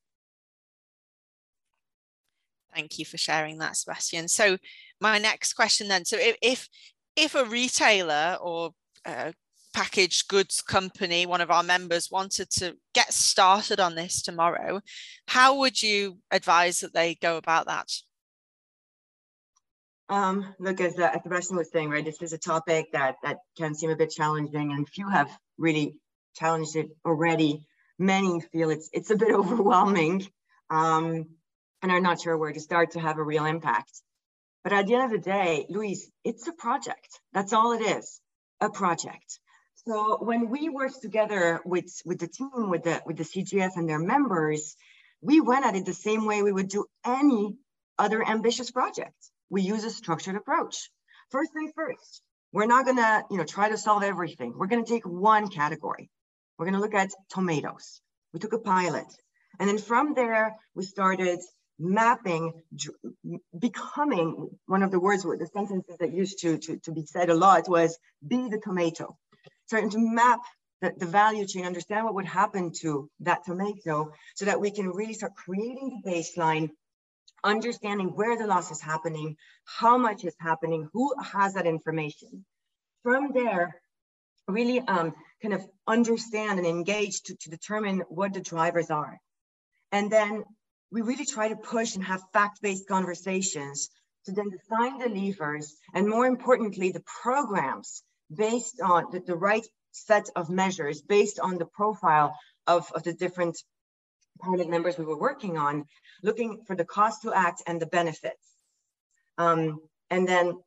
Thank 2.74 2.98
you 2.98 3.04
for 3.04 3.18
sharing 3.18 3.58
that, 3.58 3.76
Sebastian. 3.76 4.28
So 4.28 4.58
my 5.00 5.18
next 5.18 5.54
question 5.54 5.88
then, 5.88 6.04
so 6.04 6.16
if, 6.18 6.36
if, 6.40 6.68
if 7.16 7.34
a 7.34 7.44
retailer 7.44 8.38
or 8.40 8.74
a 9.04 9.34
packaged 9.72 10.28
goods 10.28 10.60
company, 10.60 11.26
one 11.26 11.40
of 11.40 11.50
our 11.50 11.62
members 11.62 12.10
wanted 12.10 12.50
to 12.50 12.76
get 12.94 13.12
started 13.12 13.80
on 13.80 13.94
this 13.94 14.22
tomorrow, 14.22 14.80
how 15.26 15.58
would 15.58 15.82
you 15.82 16.18
advise 16.30 16.80
that 16.80 16.94
they 16.94 17.14
go 17.16 17.36
about 17.36 17.66
that? 17.66 17.90
Um, 20.08 20.54
look, 20.58 20.80
as, 20.80 20.94
the, 20.94 21.14
as 21.14 21.22
Sebastian 21.22 21.56
was 21.56 21.70
saying, 21.70 21.88
right, 21.88 22.04
this 22.04 22.20
is 22.20 22.32
a 22.32 22.38
topic 22.38 22.92
that, 22.92 23.16
that 23.22 23.38
can 23.56 23.74
seem 23.74 23.90
a 23.90 23.96
bit 23.96 24.10
challenging 24.10 24.72
and 24.72 24.88
few 24.88 25.08
have 25.08 25.30
really 25.56 25.96
challenged 26.34 26.76
it 26.76 26.90
already. 27.06 27.66
Many 27.98 28.40
feel 28.40 28.70
it's, 28.70 28.90
it's 28.92 29.10
a 29.10 29.16
bit 29.16 29.30
overwhelming 29.34 30.26
um, 30.68 31.26
and 31.82 31.92
are 31.92 32.00
not 32.00 32.20
sure 32.20 32.36
where 32.36 32.52
to 32.52 32.60
start 32.60 32.92
to 32.92 33.00
have 33.00 33.18
a 33.18 33.22
real 33.22 33.46
impact. 33.46 34.02
But 34.64 34.72
at 34.72 34.86
the 34.86 34.94
end 34.94 35.04
of 35.04 35.10
the 35.10 35.30
day, 35.30 35.66
Louise, 35.68 36.10
it's 36.24 36.46
a 36.46 36.52
project. 36.52 37.20
That's 37.32 37.52
all 37.52 37.72
it 37.72 37.80
is, 37.80 38.20
a 38.60 38.70
project. 38.70 39.38
So 39.86 40.18
when 40.20 40.48
we 40.48 40.68
worked 40.68 41.02
together 41.02 41.60
with, 41.64 41.90
with 42.04 42.20
the 42.20 42.28
team, 42.28 42.70
with 42.70 42.84
the, 42.84 43.02
with 43.04 43.16
the 43.16 43.24
CGF 43.24 43.72
and 43.76 43.88
their 43.88 43.98
members, 43.98 44.76
we 45.20 45.40
went 45.40 45.66
at 45.66 45.74
it 45.74 45.84
the 45.84 45.92
same 45.92 46.24
way 46.24 46.42
we 46.42 46.52
would 46.52 46.68
do 46.68 46.86
any 47.04 47.56
other 47.98 48.24
ambitious 48.24 48.70
project. 48.70 49.16
We 49.50 49.62
use 49.62 49.84
a 49.84 49.90
structured 49.90 50.36
approach. 50.36 50.88
First 51.30 51.52
thing 51.52 51.72
first, 51.74 52.22
we're 52.52 52.66
not 52.66 52.86
gonna 52.86 53.24
you 53.30 53.38
know, 53.38 53.44
try 53.44 53.70
to 53.70 53.78
solve 53.78 54.04
everything. 54.04 54.54
We're 54.56 54.68
gonna 54.68 54.84
take 54.84 55.04
one 55.04 55.48
category. 55.48 56.10
We're 56.58 56.66
gonna 56.66 56.80
look 56.80 56.94
at 56.94 57.10
tomatoes. 57.30 58.00
We 58.32 58.38
took 58.38 58.52
a 58.52 58.58
pilot. 58.58 59.06
And 59.58 59.68
then 59.68 59.78
from 59.78 60.14
there, 60.14 60.54
we 60.74 60.84
started 60.84 61.40
mapping, 61.78 62.52
becoming 63.58 64.50
one 64.66 64.82
of 64.82 64.92
the 64.92 65.00
words, 65.00 65.24
the 65.24 65.50
sentences 65.52 65.96
that 65.98 66.12
used 66.12 66.40
to, 66.42 66.58
to, 66.58 66.78
to 66.78 66.92
be 66.92 67.04
said 67.04 67.30
a 67.30 67.34
lot 67.34 67.68
was 67.68 67.98
be 68.26 68.48
the 68.48 68.60
tomato. 68.62 69.16
Starting 69.66 69.90
to 69.90 69.98
map 69.98 70.40
the, 70.80 70.92
the 70.96 71.06
value 71.06 71.46
chain, 71.46 71.64
understand 71.64 72.04
what 72.04 72.14
would 72.14 72.26
happen 72.26 72.72
to 72.80 73.08
that 73.20 73.44
tomato 73.44 74.12
so 74.34 74.44
that 74.44 74.60
we 74.60 74.70
can 74.70 74.88
really 74.88 75.14
start 75.14 75.32
creating 75.34 76.02
the 76.04 76.10
baseline, 76.10 76.70
understanding 77.44 78.08
where 78.08 78.36
the 78.36 78.46
loss 78.46 78.70
is 78.70 78.80
happening, 78.80 79.36
how 79.64 79.96
much 79.96 80.24
is 80.24 80.34
happening, 80.38 80.88
who 80.92 81.14
has 81.22 81.54
that 81.54 81.66
information. 81.66 82.44
From 83.02 83.32
there, 83.32 83.80
really 84.48 84.80
um, 84.80 85.14
kind 85.40 85.54
of 85.54 85.66
understand 85.86 86.58
and 86.58 86.66
engage 86.66 87.22
to, 87.22 87.36
to 87.36 87.50
determine 87.50 88.02
what 88.08 88.34
the 88.34 88.40
drivers 88.40 88.90
are. 88.90 89.18
And 89.92 90.10
then 90.10 90.44
we 90.90 91.02
really 91.02 91.24
try 91.24 91.48
to 91.48 91.56
push 91.56 91.94
and 91.94 92.04
have 92.04 92.22
fact-based 92.32 92.88
conversations 92.88 93.88
to 94.26 94.32
then 94.32 94.50
define 94.50 94.98
the 94.98 95.08
levers 95.08 95.74
and 95.94 96.08
more 96.08 96.26
importantly, 96.26 96.92
the 96.92 97.02
programs 97.22 98.02
based 98.34 98.80
on 98.80 99.06
the, 99.12 99.20
the 99.20 99.36
right 99.36 99.66
set 99.92 100.28
of 100.36 100.50
measures 100.50 101.02
based 101.02 101.38
on 101.38 101.58
the 101.58 101.66
profile 101.66 102.34
of, 102.66 102.90
of 102.94 103.02
the 103.02 103.12
different 103.12 103.56
pilot 104.40 104.68
members 104.68 104.98
we 104.98 105.04
were 105.04 105.18
working 105.18 105.56
on, 105.58 105.84
looking 106.22 106.62
for 106.66 106.74
the 106.74 106.84
cost 106.84 107.22
to 107.22 107.32
act 107.32 107.62
and 107.66 107.80
the 107.80 107.86
benefits. 107.86 108.56
Um, 109.38 109.80
and 110.10 110.26
then 110.26 110.58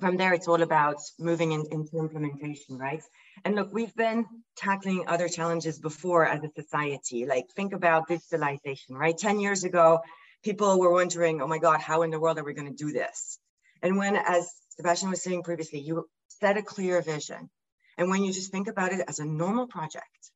from 0.00 0.16
there, 0.16 0.32
it's 0.32 0.48
all 0.48 0.62
about 0.62 0.96
moving 1.18 1.52
in, 1.52 1.64
into 1.70 1.98
implementation, 1.98 2.78
right? 2.78 3.02
And 3.44 3.54
look, 3.54 3.72
we've 3.72 3.94
been 3.94 4.26
tackling 4.56 5.04
other 5.06 5.28
challenges 5.28 5.78
before 5.78 6.26
as 6.26 6.42
a 6.42 6.50
society. 6.60 7.26
Like 7.26 7.46
think 7.54 7.72
about 7.72 8.08
digitalization, 8.08 8.90
right? 8.90 9.16
10 9.16 9.40
years 9.40 9.64
ago, 9.64 10.00
people 10.42 10.78
were 10.78 10.92
wondering, 10.92 11.40
oh 11.40 11.46
my 11.46 11.58
God, 11.58 11.80
how 11.80 12.02
in 12.02 12.10
the 12.10 12.20
world 12.20 12.38
are 12.38 12.44
we 12.44 12.54
going 12.54 12.74
to 12.74 12.84
do 12.84 12.92
this? 12.92 13.38
And 13.82 13.96
when, 13.96 14.16
as 14.16 14.50
Sebastian 14.70 15.10
was 15.10 15.22
saying 15.22 15.42
previously, 15.42 15.80
you 15.80 16.08
set 16.28 16.56
a 16.56 16.62
clear 16.62 17.02
vision. 17.02 17.50
And 17.98 18.08
when 18.08 18.22
you 18.22 18.32
just 18.32 18.52
think 18.52 18.68
about 18.68 18.92
it 18.92 19.04
as 19.06 19.18
a 19.18 19.24
normal 19.24 19.66
project 19.66 20.30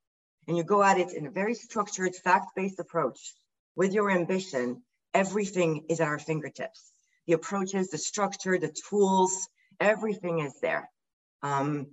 and 0.47 0.57
you 0.57 0.65
go 0.65 0.83
at 0.83 0.99
it 0.99 1.13
in 1.13 1.27
a 1.27 1.31
very 1.31 1.55
structured, 1.55 2.15
fact-based 2.15 2.79
approach 2.81 3.35
with 3.77 3.93
your 3.93 4.11
ambition, 4.11 4.83
everything 5.15 5.87
is 5.89 6.01
at 6.01 6.09
our 6.09 6.19
fingertips. 6.19 6.93
The 7.27 7.35
approaches, 7.35 7.91
the 7.91 7.99
structure, 7.99 8.59
the 8.59 8.75
tools, 8.89 9.49
everything 9.81 10.41
is 10.41 10.61
there. 10.61 10.91
Um, 11.43 11.89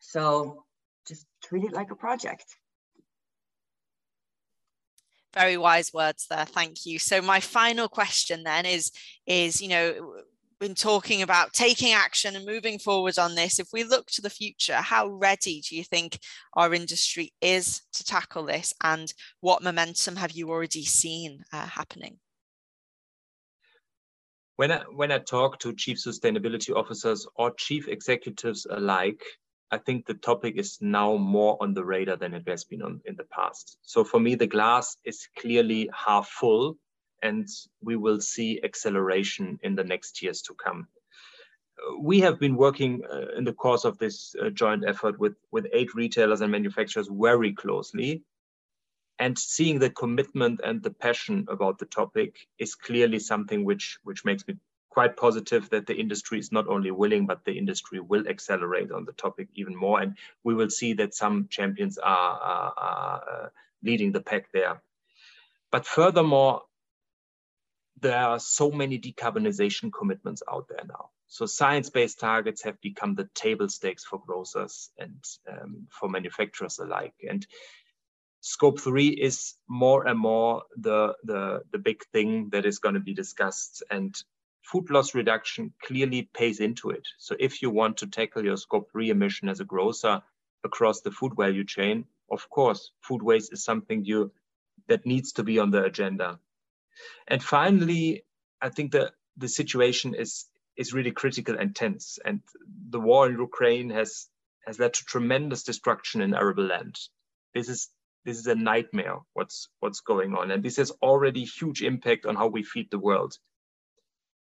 so 0.00 0.64
just 1.06 1.26
treat 1.42 1.64
it 1.64 1.72
like 1.72 1.90
a 1.90 1.96
project. 1.96 2.46
Very 5.34 5.56
wise 5.56 5.92
words 5.92 6.26
there. 6.30 6.44
Thank 6.44 6.86
you. 6.86 6.98
So 6.98 7.20
my 7.20 7.40
final 7.40 7.88
question 7.88 8.44
then 8.44 8.66
is, 8.66 8.92
is 9.26 9.60
you 9.60 9.68
know, 9.68 10.14
been 10.64 10.74
talking 10.74 11.20
about 11.20 11.52
taking 11.52 11.92
action 11.92 12.34
and 12.34 12.46
moving 12.46 12.78
forward 12.78 13.18
on 13.18 13.34
this. 13.34 13.58
If 13.58 13.68
we 13.70 13.84
look 13.84 14.06
to 14.12 14.22
the 14.22 14.30
future, 14.30 14.76
how 14.76 15.08
ready 15.08 15.60
do 15.60 15.76
you 15.76 15.84
think 15.84 16.18
our 16.54 16.72
industry 16.72 17.34
is 17.42 17.82
to 17.92 18.02
tackle 18.02 18.46
this, 18.46 18.72
and 18.82 19.12
what 19.40 19.62
momentum 19.62 20.16
have 20.16 20.32
you 20.32 20.48
already 20.48 20.84
seen 20.84 21.44
uh, 21.52 21.66
happening? 21.66 22.16
When 24.56 24.72
I, 24.72 24.84
when 24.90 25.12
I 25.12 25.18
talk 25.18 25.58
to 25.60 25.74
chief 25.74 25.98
sustainability 25.98 26.74
officers 26.74 27.26
or 27.34 27.52
chief 27.58 27.86
executives 27.86 28.66
alike, 28.70 29.22
I 29.70 29.76
think 29.76 30.06
the 30.06 30.14
topic 30.14 30.56
is 30.56 30.78
now 30.80 31.16
more 31.16 31.58
on 31.60 31.74
the 31.74 31.84
radar 31.84 32.16
than 32.16 32.32
it 32.32 32.48
has 32.48 32.64
been 32.64 32.80
on, 32.80 33.02
in 33.04 33.16
the 33.16 33.24
past. 33.24 33.76
So 33.82 34.02
for 34.02 34.18
me, 34.18 34.34
the 34.34 34.46
glass 34.46 34.96
is 35.04 35.28
clearly 35.38 35.90
half 35.92 36.28
full 36.28 36.78
and 37.24 37.48
we 37.82 37.96
will 37.96 38.20
see 38.20 38.60
acceleration 38.62 39.58
in 39.62 39.74
the 39.74 39.82
next 39.82 40.22
years 40.22 40.42
to 40.42 40.54
come. 40.54 40.86
We 41.98 42.20
have 42.20 42.38
been 42.38 42.56
working 42.56 43.02
uh, 43.10 43.36
in 43.36 43.44
the 43.44 43.52
course 43.52 43.84
of 43.84 43.98
this 43.98 44.36
uh, 44.40 44.50
joint 44.50 44.84
effort 44.86 45.18
with, 45.18 45.34
with 45.50 45.66
eight 45.72 45.94
retailers 45.94 46.40
and 46.42 46.52
manufacturers 46.52 47.08
very 47.10 47.52
closely. 47.52 48.22
And 49.18 49.38
seeing 49.38 49.78
the 49.78 49.90
commitment 49.90 50.60
and 50.62 50.82
the 50.82 50.90
passion 50.90 51.46
about 51.48 51.78
the 51.78 51.86
topic 51.86 52.46
is 52.58 52.74
clearly 52.74 53.18
something 53.18 53.64
which, 53.64 53.98
which 54.04 54.24
makes 54.24 54.46
me 54.46 54.56
quite 54.90 55.16
positive 55.16 55.68
that 55.70 55.86
the 55.86 55.96
industry 55.96 56.38
is 56.38 56.52
not 56.52 56.68
only 56.68 56.90
willing, 56.90 57.26
but 57.26 57.44
the 57.44 57.56
industry 57.58 58.00
will 58.00 58.28
accelerate 58.28 58.92
on 58.92 59.04
the 59.04 59.12
topic 59.12 59.48
even 59.54 59.74
more. 59.74 60.00
And 60.00 60.16
we 60.44 60.54
will 60.54 60.70
see 60.70 60.92
that 60.94 61.14
some 61.14 61.48
champions 61.48 61.98
are, 61.98 62.38
are, 62.52 62.72
are 62.76 63.22
uh, 63.32 63.48
leading 63.82 64.12
the 64.12 64.20
pack 64.20 64.52
there. 64.52 64.80
But 65.72 65.86
furthermore, 65.86 66.62
there 68.00 68.18
are 68.18 68.38
so 68.38 68.70
many 68.70 68.98
decarbonization 68.98 69.92
commitments 69.92 70.42
out 70.50 70.66
there 70.68 70.84
now. 70.88 71.10
So 71.28 71.46
science-based 71.46 72.20
targets 72.20 72.62
have 72.62 72.80
become 72.80 73.14
the 73.14 73.28
table 73.34 73.68
stakes 73.68 74.04
for 74.04 74.20
grocers 74.24 74.90
and 74.98 75.24
um, 75.50 75.86
for 75.90 76.08
manufacturers 76.08 76.78
alike. 76.78 77.14
And 77.28 77.46
scope 78.40 78.78
three 78.80 79.08
is 79.08 79.54
more 79.68 80.06
and 80.06 80.18
more 80.18 80.62
the, 80.76 81.14
the, 81.24 81.62
the 81.72 81.78
big 81.78 82.04
thing 82.12 82.50
that 82.50 82.66
is 82.66 82.78
going 82.78 82.94
to 82.94 83.00
be 83.00 83.14
discussed. 83.14 83.82
And 83.90 84.14
food 84.62 84.90
loss 84.90 85.14
reduction 85.14 85.72
clearly 85.82 86.28
pays 86.34 86.60
into 86.60 86.90
it. 86.90 87.06
So 87.18 87.34
if 87.40 87.62
you 87.62 87.70
want 87.70 87.96
to 87.98 88.06
tackle 88.06 88.44
your 88.44 88.56
scope 88.56 88.90
three 88.92 89.10
emission 89.10 89.48
as 89.48 89.60
a 89.60 89.64
grocer 89.64 90.20
across 90.62 91.00
the 91.00 91.10
food 91.10 91.32
value 91.36 91.64
chain, 91.64 92.04
of 92.30 92.48
course, 92.50 92.92
food 93.00 93.22
waste 93.22 93.52
is 93.52 93.64
something 93.64 94.04
you 94.04 94.32
that 94.88 95.06
needs 95.06 95.32
to 95.32 95.42
be 95.42 95.58
on 95.58 95.70
the 95.70 95.84
agenda. 95.84 96.38
And 97.28 97.42
finally, 97.42 98.24
I 98.60 98.68
think 98.68 98.92
that 98.92 99.12
the 99.36 99.48
situation 99.48 100.14
is 100.14 100.46
is 100.76 100.92
really 100.92 101.12
critical 101.12 101.56
and 101.58 101.74
tense. 101.74 102.18
And 102.24 102.40
the 102.90 103.00
war 103.00 103.28
in 103.28 103.38
Ukraine 103.38 103.90
has 103.90 104.26
has 104.66 104.78
led 104.78 104.94
to 104.94 105.04
tremendous 105.04 105.62
destruction 105.62 106.20
in 106.20 106.34
arable 106.34 106.64
land. 106.64 106.98
This 107.54 107.68
is 107.68 107.88
this 108.24 108.38
is 108.38 108.46
a 108.46 108.54
nightmare. 108.54 109.18
What's 109.34 109.68
what's 109.80 110.00
going 110.00 110.34
on, 110.34 110.50
and 110.50 110.62
this 110.62 110.76
has 110.76 110.90
already 111.02 111.44
huge 111.44 111.82
impact 111.82 112.26
on 112.26 112.36
how 112.36 112.48
we 112.48 112.62
feed 112.62 112.90
the 112.90 112.98
world. 112.98 113.38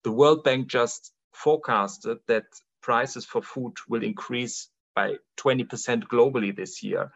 The 0.04 0.12
World 0.12 0.44
Bank 0.44 0.68
just 0.68 1.12
forecasted 1.32 2.18
that 2.28 2.44
prices 2.80 3.24
for 3.24 3.42
food 3.42 3.74
will 3.88 4.04
increase 4.04 4.68
by 4.94 5.16
20% 5.38 6.04
globally 6.04 6.54
this 6.54 6.82
year 6.82 7.12